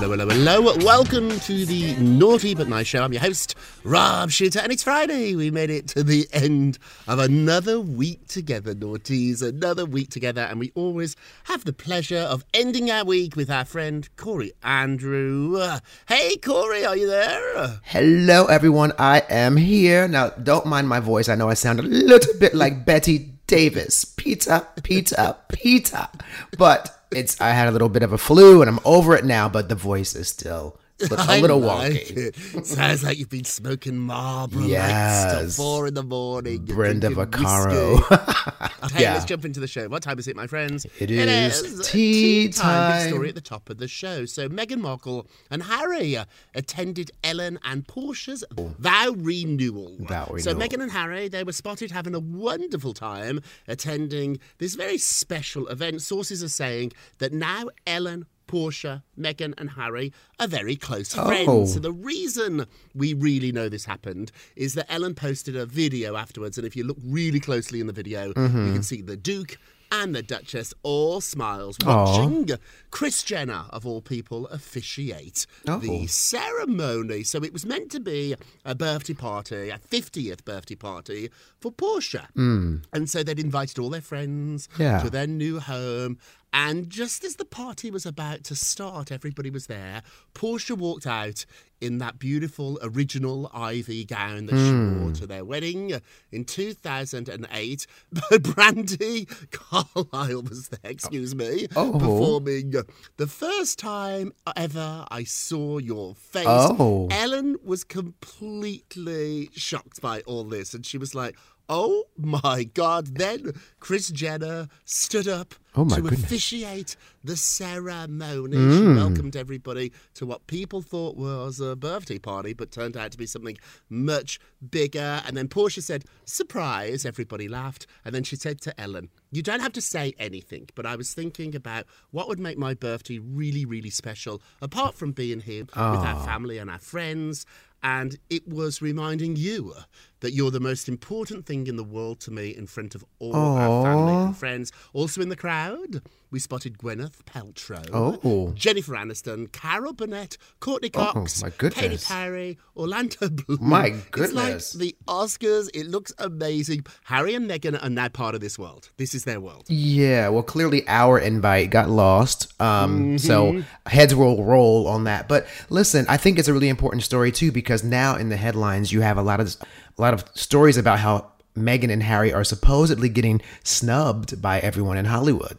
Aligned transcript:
Hello, 0.00 0.16
hello, 0.16 0.30
hello. 0.30 0.78
Welcome 0.78 1.28
to 1.40 1.66
the 1.66 1.94
Naughty 1.96 2.54
But 2.54 2.68
Nice 2.68 2.86
Show. 2.86 3.02
I'm 3.04 3.12
your 3.12 3.20
host, 3.20 3.54
Rob 3.84 4.30
Shuter, 4.30 4.58
and 4.60 4.72
it's 4.72 4.82
Friday. 4.82 5.36
We 5.36 5.50
made 5.50 5.68
it 5.68 5.88
to 5.88 6.02
the 6.02 6.26
end 6.32 6.78
of 7.06 7.18
another 7.18 7.78
week 7.78 8.26
together, 8.26 8.74
naughties. 8.74 9.46
Another 9.46 9.84
week 9.84 10.08
together, 10.08 10.40
and 10.40 10.58
we 10.58 10.72
always 10.74 11.16
have 11.44 11.66
the 11.66 11.74
pleasure 11.74 12.16
of 12.16 12.46
ending 12.54 12.90
our 12.90 13.04
week 13.04 13.36
with 13.36 13.50
our 13.50 13.66
friend 13.66 14.08
Corey 14.16 14.52
Andrew. 14.62 15.60
Hey, 16.08 16.38
Corey, 16.38 16.82
are 16.86 16.96
you 16.96 17.06
there? 17.06 17.80
Hello, 17.84 18.46
everyone. 18.46 18.94
I 18.98 19.22
am 19.28 19.58
here. 19.58 20.08
Now, 20.08 20.30
don't 20.30 20.64
mind 20.64 20.88
my 20.88 21.00
voice. 21.00 21.28
I 21.28 21.34
know 21.34 21.50
I 21.50 21.54
sound 21.54 21.78
a 21.78 21.82
little 21.82 22.32
bit 22.40 22.54
like 22.54 22.86
Bette 22.86 23.18
Davis. 23.46 24.06
Peter, 24.06 24.66
Peter, 24.82 25.36
Peter. 25.52 26.08
But 26.56 26.96
it's 27.12 27.40
I 27.40 27.50
had 27.50 27.68
a 27.68 27.70
little 27.70 27.88
bit 27.88 28.02
of 28.02 28.12
a 28.12 28.18
flu 28.18 28.62
and 28.62 28.70
I'm 28.70 28.80
over 28.84 29.14
it 29.14 29.24
now, 29.24 29.48
but 29.48 29.68
the 29.68 29.74
voice 29.74 30.14
is 30.14 30.28
still 30.28 30.79
a 31.10 31.16
I 31.18 31.40
little 31.40 31.58
like 31.58 31.92
wonky. 31.92 32.56
it. 32.56 32.66
Sounds 32.66 33.02
like 33.04 33.18
you've 33.18 33.28
been 33.28 33.44
smoking 33.44 33.96
Marlboro 33.98 34.60
Lights 34.62 34.70
Yes. 34.72 35.56
till 35.56 35.64
four 35.64 35.86
in 35.86 35.94
the 35.94 36.02
morning. 36.02 36.64
Brenda 36.64 37.08
Vaccaro. 37.10 38.00
Okay, 38.82 39.02
Yeah. 39.02 39.12
let's 39.12 39.26
jump 39.26 39.44
into 39.44 39.60
the 39.60 39.66
show. 39.68 39.88
What 39.88 40.02
time 40.02 40.18
is 40.18 40.26
it, 40.26 40.34
my 40.34 40.46
friends? 40.46 40.86
It 40.98 41.10
is 41.10 41.86
tea 41.86 42.46
Big 42.46 42.54
time. 42.54 43.08
story 43.08 43.28
at 43.28 43.34
the 43.34 43.40
top 43.42 43.68
of 43.68 43.76
the 43.76 43.86
show. 43.86 44.24
So 44.24 44.48
Meghan 44.48 44.78
Markle 44.80 45.26
and 45.50 45.62
Harry 45.64 46.16
attended 46.54 47.10
Ellen 47.22 47.58
and 47.62 47.86
Portia's 47.86 48.42
vow 48.56 49.10
renewal. 49.16 49.96
Vow 50.00 50.24
So 50.38 50.52
renewal. 50.52 50.54
Meghan 50.68 50.82
and 50.82 50.90
Harry, 50.92 51.28
they 51.28 51.44
were 51.44 51.52
spotted 51.52 51.90
having 51.90 52.14
a 52.14 52.20
wonderful 52.20 52.94
time 52.94 53.42
attending 53.68 54.38
this 54.58 54.74
very 54.76 54.96
special 54.98 55.68
event. 55.68 56.00
Sources 56.02 56.42
are 56.42 56.48
saying 56.48 56.92
that 57.18 57.32
now 57.34 57.68
Ellen. 57.86 58.24
Portia, 58.50 59.02
Meghan, 59.18 59.54
and 59.58 59.70
Harry 59.70 60.12
are 60.38 60.46
very 60.48 60.76
close 60.76 61.14
friends. 61.14 61.48
Oh. 61.48 61.64
So 61.66 61.78
the 61.78 61.92
reason 61.92 62.66
we 62.94 63.14
really 63.14 63.52
know 63.52 63.68
this 63.68 63.84
happened 63.84 64.32
is 64.56 64.74
that 64.74 64.86
Ellen 64.92 65.14
posted 65.14 65.56
a 65.56 65.66
video 65.66 66.16
afterwards, 66.16 66.58
and 66.58 66.66
if 66.66 66.74
you 66.76 66.84
look 66.84 66.98
really 67.04 67.40
closely 67.40 67.80
in 67.80 67.86
the 67.86 67.92
video, 67.92 68.32
Mm-hmm. 68.32 68.66
you 68.66 68.72
can 68.72 68.82
see 68.82 69.02
the 69.02 69.16
Duke 69.16 69.58
and 69.92 70.14
the 70.14 70.22
Duchess 70.22 70.72
all 70.82 71.20
smiles 71.20 71.76
watching 71.84 72.48
Kris 72.90 73.22
Jenner, 73.22 73.64
of 73.70 73.86
all 73.86 74.00
people, 74.00 74.46
officiate 74.48 75.46
Oh. 75.68 75.78
the 75.78 76.06
ceremony. 76.06 77.22
So 77.24 77.42
it 77.42 77.52
was 77.52 77.64
meant 77.66 77.90
to 77.92 78.00
be 78.00 78.34
a 78.64 78.74
birthday 78.74 79.14
party, 79.14 79.70
a 79.70 79.78
50th 79.78 80.44
birthday 80.44 80.74
party 80.76 81.30
for 81.60 81.70
Portia. 81.72 82.28
Hmm. 82.34 82.78
And 82.92 83.08
so 83.10 83.22
they'd 83.22 83.38
invited 83.38 83.78
all 83.78 83.90
their 83.90 84.00
friends. 84.00 84.68
Yeah. 84.78 85.02
to 85.02 85.10
their 85.10 85.26
new 85.26 85.60
home. 85.60 86.18
And 86.52 86.90
just 86.90 87.22
as 87.22 87.36
the 87.36 87.44
party 87.44 87.90
was 87.92 88.04
about 88.04 88.42
to 88.44 88.56
start, 88.56 89.12
everybody 89.12 89.50
was 89.50 89.66
there. 89.66 90.02
Portia 90.34 90.74
walked 90.74 91.06
out 91.06 91.44
in 91.80 91.98
that 91.98 92.18
beautiful 92.18 92.78
original 92.82 93.50
ivy 93.54 94.04
gown 94.04 94.46
that 94.46 94.54
she 94.56 94.70
Hmm. 94.70 95.00
wore 95.02 95.12
to 95.12 95.26
their 95.26 95.44
wedding 95.44 95.92
in 96.30 96.44
2008. 96.44 97.86
But 98.12 98.22
Brandi 98.42 99.26
Carlile 99.50 100.42
was 100.42 100.68
there, 100.68 100.90
excuse 100.90 101.34
me, 101.34 101.66
Oh. 101.76 101.92
performing 101.92 102.74
the 103.16 103.26
first 103.26 103.78
time 103.78 104.32
ever 104.56 105.04
I 105.10 105.24
saw 105.24 105.78
your 105.78 106.14
face. 106.14 106.44
Oh. 106.46 107.08
Ellen 107.10 107.56
was 107.64 107.84
completely 107.84 109.50
shocked 109.54 110.00
by 110.00 110.20
all 110.22 110.44
this, 110.44 110.74
and 110.74 110.84
she 110.84 110.98
was 110.98 111.14
like, 111.14 111.36
Oh 111.72 112.06
my 112.16 112.64
God. 112.64 113.14
Then 113.16 113.52
Kris 113.78 114.08
Jenner 114.08 114.66
stood 114.84 115.28
up 115.28 115.54
Oh 115.76 115.88
to 115.88 116.00
goodness. 116.00 116.24
officiate 116.24 116.96
the 117.22 117.36
ceremony. 117.36 118.56
She 118.56 118.82
mm. 118.82 118.96
welcomed 118.96 119.36
everybody 119.36 119.92
to 120.14 120.26
what 120.26 120.48
people 120.48 120.82
thought 120.82 121.16
was 121.16 121.60
a 121.60 121.76
birthday 121.76 122.18
party, 122.18 122.54
but 122.54 122.72
turned 122.72 122.96
out 122.96 123.12
to 123.12 123.18
be 123.18 123.26
something 123.26 123.56
much 123.88 124.40
bigger. 124.68 125.22
And 125.24 125.36
then 125.36 125.46
Portia 125.46 125.80
said, 125.80 126.04
Surprise. 126.24 127.06
Everybody 127.06 127.46
laughed. 127.46 127.86
And 128.04 128.12
then 128.12 128.24
she 128.24 128.34
said 128.34 128.60
to 128.62 128.80
Ellen, 128.80 129.08
You 129.30 129.42
don't 129.42 129.60
have 129.60 129.72
to 129.74 129.80
say 129.80 130.12
anything, 130.18 130.68
but 130.74 130.86
I 130.86 130.96
was 130.96 131.14
thinking 131.14 131.54
about 131.54 131.86
what 132.10 132.26
would 132.26 132.40
make 132.40 132.58
my 132.58 132.74
birthday 132.74 133.20
really, 133.20 133.64
really 133.64 133.90
special, 133.90 134.42
apart 134.60 134.96
from 134.96 135.12
being 135.12 135.38
here 135.38 135.62
with 135.66 135.76
our 135.76 136.16
ah. 136.16 136.24
family 136.24 136.58
and 136.58 136.68
our 136.68 136.80
friends. 136.80 137.46
And 137.82 138.18
it 138.28 138.46
was 138.46 138.82
reminding 138.82 139.36
you 139.36 139.72
uh, 139.76 139.82
that 140.20 140.32
you're 140.32 140.50
the 140.50 140.60
most 140.60 140.88
important 140.88 141.46
thing 141.46 141.66
in 141.66 141.76
the 141.76 141.84
world 141.84 142.20
to 142.20 142.30
me 142.30 142.50
in 142.50 142.66
front 142.66 142.94
of 142.94 143.04
all 143.18 143.34
our 143.34 143.84
family 143.84 144.14
and 144.26 144.36
friends. 144.36 144.72
Also 144.92 145.22
in 145.22 145.30
the 145.30 145.36
crowd, 145.36 146.02
we 146.30 146.38
spotted 146.38 146.78
Gwyneth 146.78 147.22
Paltrow, 147.24 147.86
uh, 147.92 148.18
Oh. 148.22 148.52
Jennifer 148.54 148.92
Aniston, 148.92 149.50
Carol 149.50 149.92
Burnett, 149.94 150.36
Courteney 150.60 150.90
oh, 150.94 151.12
Cox, 151.12 151.42
my 151.42 151.50
Katy. 151.50 151.96
Perry, 151.96 152.58
Orlando 152.76 153.28
Bloom. 153.30 153.58
My 153.62 153.90
goodness. 154.10 154.74
It's 154.74 154.74
like 154.74 154.80
the 154.80 154.96
Oscars. 155.08 155.70
It 155.74 155.86
looks 155.86 156.12
amazing. 156.18 156.84
Harry 157.04 157.34
and 157.34 157.50
Meghan 157.50 157.82
are 157.82 157.90
now 157.90 158.08
part 158.08 158.34
of 158.34 158.42
this 158.42 158.58
world. 158.58 158.90
This 158.98 159.14
is 159.14 159.24
their 159.24 159.40
world. 159.40 159.66
Yeah, 159.68 160.28
well, 160.28 160.42
clearly 160.42 160.86
our 160.86 161.18
invite 161.18 161.70
got 161.70 161.88
lost. 161.88 162.60
Um, 162.60 163.18
So 163.18 163.52
mm-hmm. 163.52 163.88
heads 163.88 164.14
will 164.14 164.44
roll 164.44 164.86
on 164.86 165.04
that. 165.04 165.28
But 165.28 165.46
listen, 165.70 166.04
I 166.08 166.16
think 166.18 166.38
it's 166.38 166.48
a 166.48 166.52
really 166.52 166.68
important 166.68 167.02
story 167.04 167.32
too 167.32 167.50
because 167.50 167.69
now 167.84 168.16
in 168.16 168.28
the 168.28 168.36
headlines 168.36 168.92
you 168.92 169.00
have 169.00 169.16
a 169.18 169.22
lot 169.22 169.40
of 169.40 169.56
a 169.98 170.00
lot 170.02 170.12
of 170.14 170.24
stories 170.34 170.76
about 170.76 170.98
how 170.98 171.30
Meghan 171.56 171.90
and 171.90 172.02
Harry 172.02 172.32
are 172.32 172.44
supposedly 172.44 173.08
getting 173.08 173.40
snubbed 173.64 174.40
by 174.40 174.60
everyone 174.60 174.96
in 174.96 175.04
Hollywood. 175.06 175.56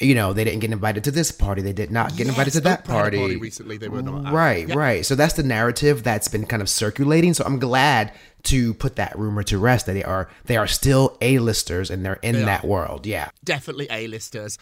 you 0.00 0.14
know, 0.14 0.32
they 0.32 0.44
didn't 0.44 0.60
get 0.60 0.70
invited 0.72 1.04
to 1.04 1.10
this 1.10 1.30
party. 1.30 1.60
They 1.60 1.72
did 1.74 1.90
not 1.90 2.16
get 2.16 2.26
invited 2.26 2.52
to 2.54 2.60
that 2.62 2.84
Oprah 2.84 2.88
had 2.88 2.96
a 2.96 3.00
party. 3.02 3.18
party 3.18 3.36
recently, 3.36 3.76
they 3.76 3.88
were 3.88 4.00
not. 4.02 4.32
Right, 4.32 4.66
right. 4.74 5.04
So 5.04 5.14
that's 5.14 5.34
the 5.34 5.42
narrative 5.42 6.02
that's 6.02 6.28
been 6.28 6.46
kind 6.46 6.62
of 6.62 6.68
circulating. 6.70 7.34
So 7.34 7.44
I'm 7.44 7.58
glad 7.58 8.12
to 8.44 8.72
put 8.74 8.96
that 8.96 9.18
rumor 9.18 9.42
to 9.42 9.58
rest 9.58 9.84
that 9.86 9.92
they 9.92 10.02
are 10.04 10.30
they 10.46 10.56
are 10.56 10.66
still 10.66 11.18
A-listers 11.20 11.90
and 11.90 12.02
they're 12.04 12.14
in 12.22 12.36
They 12.36 12.44
that 12.44 12.64
world. 12.64 13.06
Yeah. 13.06 13.28
definitely 13.44 13.88
A-listers. 13.90 14.56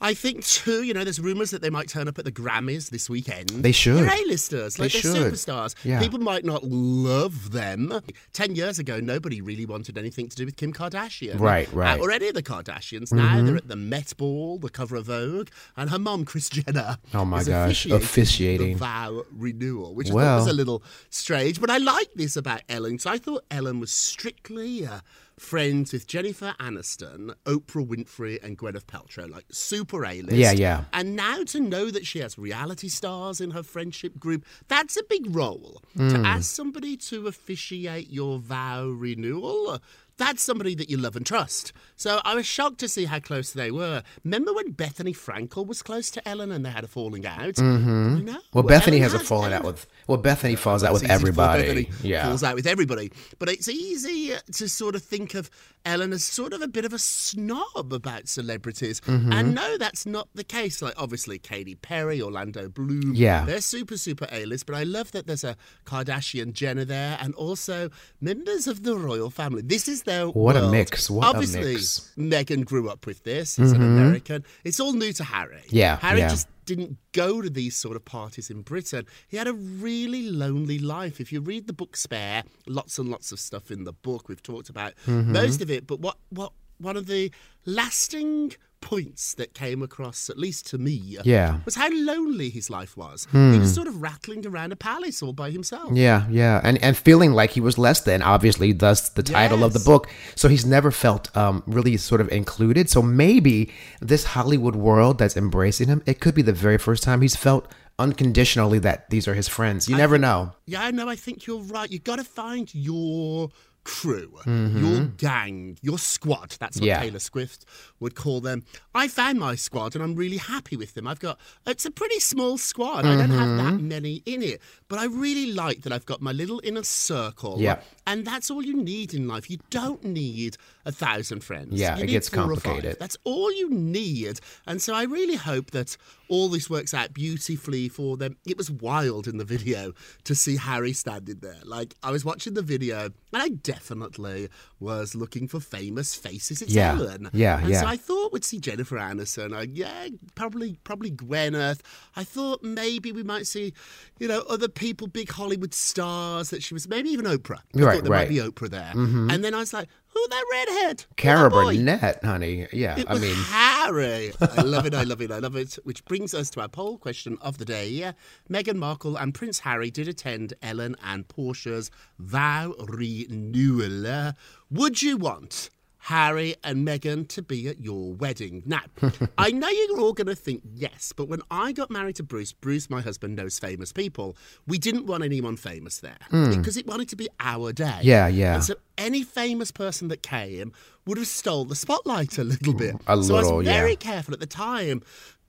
I 0.00 0.14
think 0.14 0.44
too, 0.44 0.84
you 0.84 0.94
know, 0.94 1.02
there's 1.02 1.18
rumours 1.20 1.50
that 1.50 1.60
they 1.60 1.70
might 1.70 1.88
turn 1.88 2.06
up 2.06 2.18
at 2.20 2.24
the 2.24 2.30
Grammys 2.30 2.90
this 2.90 3.10
weekend. 3.10 3.48
They 3.50 3.72
should. 3.72 3.96
They're 3.96 4.14
A-listers, 4.24 4.78
like 4.78 4.92
They 4.92 4.98
are 5.00 5.02
superstars. 5.02 5.74
Yeah. 5.84 5.98
People 6.00 6.20
might 6.20 6.44
not 6.44 6.62
love 6.64 7.50
them. 7.50 7.92
Ten 8.32 8.54
years 8.54 8.78
ago, 8.78 9.00
nobody 9.00 9.40
really 9.40 9.66
wanted 9.66 9.98
anything 9.98 10.28
to 10.28 10.36
do 10.36 10.44
with 10.44 10.56
Kim 10.56 10.72
Kardashian. 10.72 11.40
Right, 11.40 11.72
right. 11.72 11.98
Uh, 11.98 12.02
or 12.02 12.12
any 12.12 12.28
of 12.28 12.34
the 12.34 12.42
Kardashians. 12.44 13.12
Now 13.12 13.42
they're 13.42 13.56
at 13.56 13.66
the 13.66 13.74
Met 13.76 14.12
Ball, 14.16 14.58
the 14.58 14.70
cover 14.70 14.94
of 14.96 15.06
Vogue, 15.06 15.48
and 15.76 15.90
her 15.90 15.98
mom, 15.98 16.24
Kris 16.24 16.48
Jenner. 16.48 16.98
Oh 17.12 17.24
my 17.24 17.40
is 17.40 17.48
gosh, 17.48 17.86
officiating 17.86 17.96
officiating. 18.04 18.72
the 18.74 18.78
vow 18.78 19.24
renewal, 19.32 19.94
which 19.96 20.10
I 20.10 20.14
Well. 20.14 20.38
thought 20.38 20.44
was 20.44 20.52
a 20.52 20.56
little 20.56 20.82
strange. 21.10 21.60
But 21.60 21.70
I 21.70 21.78
like 21.78 22.12
this 22.14 22.36
about 22.36 22.62
Ellen. 22.68 22.98
So 23.00 23.10
I 23.10 23.18
thought 23.18 23.44
Ellen 23.50 23.80
was 23.80 23.90
strictly 23.90 24.86
uh, 24.86 25.00
friends 25.40 25.92
with 25.92 26.06
Jennifer 26.06 26.54
Aniston, 26.60 27.34
Oprah 27.44 27.86
Winfrey, 27.86 28.42
and 28.42 28.58
Gwyneth 28.58 28.84
Paltrow, 28.84 29.30
like 29.30 29.44
super 29.50 30.04
A-list. 30.04 30.36
Yeah, 30.36 30.52
yeah. 30.52 30.84
And 30.92 31.16
now 31.16 31.44
to 31.44 31.60
know 31.60 31.90
that 31.90 32.06
she 32.06 32.18
has 32.20 32.38
reality 32.38 32.88
stars 32.88 33.40
in 33.40 33.52
her 33.52 33.62
friendship 33.62 34.18
group, 34.18 34.44
that's 34.68 34.96
a 34.96 35.02
big 35.04 35.34
role. 35.34 35.82
Hmm. 35.96 36.08
To 36.10 36.18
ask 36.18 36.54
somebody 36.54 36.96
to 36.96 37.26
officiate 37.26 38.10
your 38.10 38.38
vow 38.38 38.86
renewal. 38.86 39.80
That's 40.16 40.42
somebody 40.42 40.74
that 40.74 40.90
you 40.90 40.96
love 40.96 41.14
and 41.14 41.24
trust. 41.24 41.72
So 41.98 42.20
I 42.24 42.34
was 42.34 42.46
shocked 42.46 42.78
to 42.78 42.88
see 42.88 43.04
how 43.06 43.18
close 43.18 43.52
they 43.52 43.70
were. 43.70 44.02
Remember 44.24 44.54
when 44.54 44.72
Bethenny 44.72 45.14
Frankel 45.14 45.66
was 45.66 45.82
close 45.82 46.10
to 46.12 46.26
Ellen 46.26 46.50
and 46.52 46.64
they 46.64 46.70
had 46.70 46.84
a 46.84 46.88
falling 46.88 47.26
out? 47.26 47.54
Mm-hmm. 47.56 48.24
No. 48.24 48.38
Well, 48.54 48.64
Bethenny 48.64 49.00
Ellen 49.00 49.02
has 49.02 49.14
a 49.14 49.18
falling 49.20 49.52
out 49.52 49.64
with. 49.64 49.86
Well, 50.06 50.18
Bethenny 50.22 50.56
falls 50.56 50.82
out 50.84 50.92
with 50.94 51.02
it's 51.02 51.12
easy 51.12 51.18
for 51.24 51.28
everybody. 51.28 51.84
Bethenny, 51.86 51.92
Yeah. 52.02 52.26
falls 52.26 52.42
out 52.44 52.54
with 52.54 52.66
everybody. 52.66 53.12
But 53.40 53.50
it's 53.50 53.68
easy 53.68 54.32
uh, 54.32 54.38
to 54.52 54.68
sort 54.68 54.94
of 54.94 55.02
think 55.02 55.34
of 55.34 55.50
Ellen 55.84 56.12
as 56.12 56.24
sort 56.24 56.52
of 56.52 56.62
a 56.62 56.68
bit 56.68 56.84
of 56.84 56.92
a 56.92 56.98
snob 56.98 57.92
about 57.92 58.28
celebrities, 58.28 59.00
Mm-hmm. 59.02 59.32
and 59.32 59.54
no, 59.54 59.76
that's 59.78 60.06
not 60.06 60.28
the 60.34 60.44
case. 60.44 60.80
Like 60.80 60.94
obviously 60.96 61.38
Katy 61.38 61.74
Perry, 61.76 62.22
Orlando 62.22 62.68
Bloom, 62.68 63.12
Yeah. 63.14 63.44
they're 63.44 63.60
super 63.60 63.96
super 63.96 64.26
A 64.30 64.44
list. 64.44 64.66
But 64.66 64.76
I 64.76 64.84
love 64.84 65.10
that 65.12 65.26
there's 65.26 65.44
a 65.44 65.56
Kardashian 65.84 66.52
Jenner 66.52 66.84
there, 66.84 67.18
and 67.20 67.34
also 67.34 67.90
members 68.20 68.66
of 68.66 68.82
the 68.84 68.96
royal 68.96 69.30
family. 69.30 69.62
This 69.62 69.88
is 69.88 70.02
their 70.04 70.28
What 70.28 70.56
a 70.56 70.68
mix, 70.70 71.10
what 71.10 71.24
a 71.24 71.28
obviously, 71.28 71.74
mix. 72.16 72.44
Meghan 72.50 72.64
grew 72.64 72.88
up 72.88 73.06
with 73.06 73.24
this 73.24 73.58
as 73.58 73.72
an 73.72 73.82
American. 73.82 74.44
It's 74.64 74.80
all 74.80 74.92
new 74.92 75.12
to 75.14 75.24
Harry. 75.24 75.56
Mm-hmm. 75.66 75.76
Yeah, 75.76 75.96
Harry 75.96 76.20
yeah. 76.20 76.28
just 76.28 76.48
didn't 76.66 76.98
go 77.12 77.40
to 77.40 77.48
these 77.48 77.74
sort 77.76 77.96
of 77.96 78.04
parties 78.04 78.50
in 78.50 78.60
Britain. 78.62 79.06
He 79.28 79.36
had 79.38 79.48
a 79.48 79.54
really 79.54 80.28
lonely 80.30 80.78
life. 80.78 81.20
If 81.20 81.32
you 81.32 81.40
read 81.40 81.66
the 81.66 81.72
book 81.72 81.96
Spare, 81.96 82.42
lots 82.66 82.98
and 82.98 83.08
lots 83.08 83.32
of 83.32 83.40
stuff 83.40 83.70
in 83.70 83.84
the 83.84 83.92
book. 83.94 84.28
We've 84.28 84.42
talked 84.42 84.68
about 84.68 84.92
Mm-hmm. 85.06 85.32
most 85.32 85.60
of 85.62 85.70
it, 85.70 85.86
but 85.86 86.00
what 86.00 86.16
what 86.30 86.52
one 86.78 86.96
of 86.96 87.06
the 87.06 87.32
lasting 87.64 88.52
points 88.80 89.34
that 89.34 89.54
came 89.54 89.82
across, 89.82 90.30
at 90.30 90.38
least 90.38 90.66
to 90.68 90.78
me, 90.78 91.18
Yeah. 91.24 91.52
Hmm. 91.52 91.58
was 91.64 91.74
how 91.74 91.90
lonely 91.92 92.48
his 92.50 92.70
life 92.70 92.96
was. 92.96 93.26
He 93.32 93.58
was 93.58 93.74
sort 93.74 93.88
of 93.88 94.00
rattling 94.02 94.46
around 94.46 94.72
a 94.72 94.76
palace 94.76 95.22
all 95.22 95.32
by 95.32 95.50
himself. 95.50 95.92
Yeah, 95.92 96.26
yeah, 96.30 96.60
and 96.64 96.82
and 96.82 96.96
feeling 96.96 97.32
like 97.32 97.50
he 97.50 97.60
was 97.60 97.76
less 97.78 98.00
than, 98.00 98.22
obviously, 98.22 98.72
thus 98.72 99.08
the 99.10 99.22
title 99.22 99.64
of 99.64 99.72
the 99.72 99.80
book. 99.80 100.08
So 100.36 100.48
he's 100.48 100.64
never 100.64 100.90
felt 100.90 101.36
um, 101.36 101.62
really 101.66 101.96
sort 101.96 102.20
of 102.20 102.28
included. 102.30 102.88
So 102.88 103.02
maybe 103.02 103.70
this 104.00 104.24
Hollywood 104.24 104.76
world 104.76 105.18
that's 105.18 105.36
embracing 105.36 105.88
him, 105.88 106.02
it 106.06 106.20
could 106.20 106.34
be 106.34 106.42
the 106.42 106.52
very 106.52 106.78
first 106.78 107.02
time 107.02 107.20
he's 107.22 107.36
felt 107.36 107.66
unconditionally 107.98 108.78
that 108.78 109.10
these 109.10 109.26
are 109.28 109.34
his 109.34 109.48
friends. 109.48 109.88
You 109.88 109.96
never 109.96 110.18
know. 110.18 110.52
Yeah, 110.66 110.82
I 110.84 110.90
know. 110.92 111.08
I 111.08 111.16
think 111.16 111.46
you're 111.46 111.60
right. 111.60 111.90
You 111.90 111.98
got 111.98 112.16
to 112.16 112.24
find 112.24 112.72
your 112.74 113.50
crew, 113.84 114.32
Mm-hmm. 114.44 114.84
your 114.84 115.04
gang, 115.06 115.78
your 115.82 115.98
squad. 115.98 116.56
That's 116.60 116.78
what 116.78 116.86
Yeah. 116.86 117.00
Taylor 117.00 117.18
Swift 117.18 117.64
would 118.00 118.14
call 118.14 118.40
them. 118.40 118.64
I 118.94 119.08
found 119.08 119.38
my 119.40 119.54
squad, 119.54 119.94
and 119.94 120.02
I'm 120.04 120.14
really 120.14 120.36
happy 120.36 120.76
with 120.76 120.94
them. 120.94 121.06
I've 121.06 121.20
got 121.20 121.38
it's 121.66 121.84
a 121.86 121.90
pretty 121.90 122.20
small 122.20 122.58
squad. 122.58 123.06
I 123.06 123.16
don't 123.16 123.30
have 123.30 123.56
that 123.56 123.72
Mm-hmm. 123.74 123.88
many 123.88 124.22
in 124.26 124.42
it, 124.42 124.60
but 124.88 124.98
I 124.98 125.04
really 125.06 125.52
like 125.52 125.82
that 125.82 125.92
I've 125.92 126.06
got 126.06 126.20
my 126.20 126.32
little 126.32 126.60
inner 126.64 126.82
circle. 126.84 127.56
Yeah. 127.60 127.80
and 128.06 128.24
that's 128.26 128.50
all 128.50 128.62
you 128.64 128.74
need 128.74 129.12
in 129.14 129.28
life. 129.28 129.50
You 129.50 129.58
don't 129.70 130.02
need 130.04 130.56
a 130.86 130.92
thousand 130.92 131.40
friends. 131.44 131.74
Yeah, 131.74 131.96
You 131.98 132.04
it 132.04 132.06
gets 132.08 132.28
four 132.30 132.44
or 132.44 132.56
five. 132.56 132.62
complicated. 132.62 132.96
That's 132.98 133.16
all 133.24 133.52
you 133.52 133.68
need. 133.70 134.40
And 134.66 134.80
so 134.80 134.94
I 134.94 135.02
really 135.04 135.36
hope 135.36 135.70
that 135.72 135.96
all 136.28 136.48
this 136.48 136.68
works 136.68 136.92
out 136.94 137.12
beautifully 137.14 137.88
for 137.88 138.16
them. 138.16 138.36
It 138.46 138.56
was 138.56 138.70
wild 138.70 139.26
in 139.26 139.38
the 139.38 139.44
video 139.44 139.92
to 140.24 140.34
see 140.34 140.56
Harry 140.56 140.92
standing 140.92 141.38
there. 141.40 141.56
Like, 141.64 141.94
I 142.02 142.10
was 142.10 142.24
watching 142.24 142.54
the 142.54 142.62
video 142.62 143.04
and 143.32 143.42
I 143.42 143.48
definitely 143.48 144.48
was 144.80 145.14
looking 145.14 145.48
for 145.48 145.60
famous 145.60 146.14
faces. 146.14 146.62
It's 146.62 146.72
Yeah, 146.72 146.92
Ellen. 146.92 147.30
yeah, 147.32 147.58
and 147.60 147.68
yeah. 147.70 147.80
So 147.80 147.86
I 147.86 147.96
thought 147.96 148.32
we'd 148.32 148.44
see 148.44 148.60
Jennifer 148.60 148.96
Aniston. 148.96 149.56
I, 149.56 149.62
yeah, 149.72 150.08
probably, 150.34 150.78
probably 150.84 151.10
Gwyneth. 151.10 151.80
I 152.16 152.24
thought 152.24 152.62
maybe 152.62 153.12
we 153.12 153.22
might 153.22 153.46
see, 153.46 153.72
you 154.18 154.28
know, 154.28 154.42
other 154.48 154.68
people, 154.68 155.06
big 155.06 155.30
Hollywood 155.30 155.72
stars 155.74 156.50
that 156.50 156.62
she 156.62 156.74
was, 156.74 156.88
maybe 156.88 157.08
even 157.10 157.24
Oprah. 157.24 157.58
I 157.76 157.80
Right, 157.80 157.94
thought 157.96 158.04
there 158.04 158.12
right. 158.12 158.28
Mm-hmm. 158.28 158.36
might 158.36 158.44
be 158.44 158.52
Oprah 158.52 158.70
there. 158.70 158.92
And 158.94 159.44
then 159.44 159.54
I 159.54 159.58
was 159.58 159.72
like, 159.72 159.88
who 160.18 160.28
that 160.28 160.44
redhead? 160.52 161.04
Cara. 161.16 161.50
Burnett, 161.50 162.24
honey. 162.24 162.66
Yeah, 162.72 162.98
It 162.98 163.06
I 163.08 163.18
mean, 163.18 163.36
Harry. 163.36 164.32
I 164.40 164.62
love 164.62 164.86
it. 164.86 164.94
I 164.94 165.04
love 165.04 165.20
it. 165.20 165.30
I 165.30 165.38
love 165.38 165.56
it. 165.56 165.78
Which 165.84 166.04
brings 166.04 166.34
us 166.34 166.50
to 166.50 166.60
our 166.60 166.68
poll 166.68 166.98
question 166.98 167.38
of 167.40 167.58
the 167.58 167.64
day. 167.64 167.88
Yeah, 167.88 168.12
Meghan 168.50 168.76
Markle 168.76 169.16
and 169.16 169.34
Prince 169.34 169.60
Harry 169.60 169.90
did 169.90 170.08
attend 170.08 170.54
Ellen 170.62 170.96
and 171.04 171.28
Portia's 171.28 171.90
vow 172.18 172.74
renewal. 172.88 174.32
Would 174.70 175.02
you 175.02 175.16
want 175.16 175.70
Harry 176.08 176.56
and 176.64 176.88
Meghan 176.88 177.28
to 177.28 177.42
be 177.42 177.68
at 177.68 177.80
your 177.80 178.14
wedding? 178.14 178.62
Now, 178.64 178.80
I 179.38 179.50
know 179.50 179.68
you're 179.68 180.00
all 180.00 180.14
going 180.14 180.28
to 180.28 180.34
think 180.34 180.62
yes, 180.64 181.12
but 181.14 181.28
when 181.28 181.42
I 181.50 181.72
got 181.72 181.90
married 181.90 182.16
to 182.16 182.22
Bruce, 182.22 182.50
Bruce, 182.50 182.88
my 182.88 183.02
husband, 183.02 183.36
knows 183.36 183.58
famous 183.58 183.92
people. 183.92 184.34
We 184.66 184.78
didn't 184.78 185.04
want 185.04 185.22
anyone 185.22 185.58
famous 185.58 185.98
there 185.98 186.16
hmm. 186.30 186.50
because 186.50 186.78
it 186.78 186.86
wanted 186.86 187.10
to 187.10 187.16
be 187.16 187.28
our 187.40 187.74
day. 187.74 188.00
Yeah, 188.00 188.26
yeah. 188.26 188.54
And 188.54 188.64
so 188.64 188.76
any 188.96 189.22
famous 189.22 189.70
person 189.70 190.08
that 190.08 190.22
came 190.22 190.72
would 191.04 191.18
have 191.18 191.26
stole 191.26 191.66
the 191.66 191.76
spotlight 191.76 192.38
a 192.38 192.44
little 192.44 192.72
bit. 192.72 192.94
A 193.06 193.22
so 193.22 193.34
I 193.34 193.40
little, 193.40 193.56
was 193.58 193.66
yeah. 193.66 193.72
very 193.74 193.96
careful 193.96 194.32
at 194.32 194.40
the 194.40 194.46
time. 194.46 195.02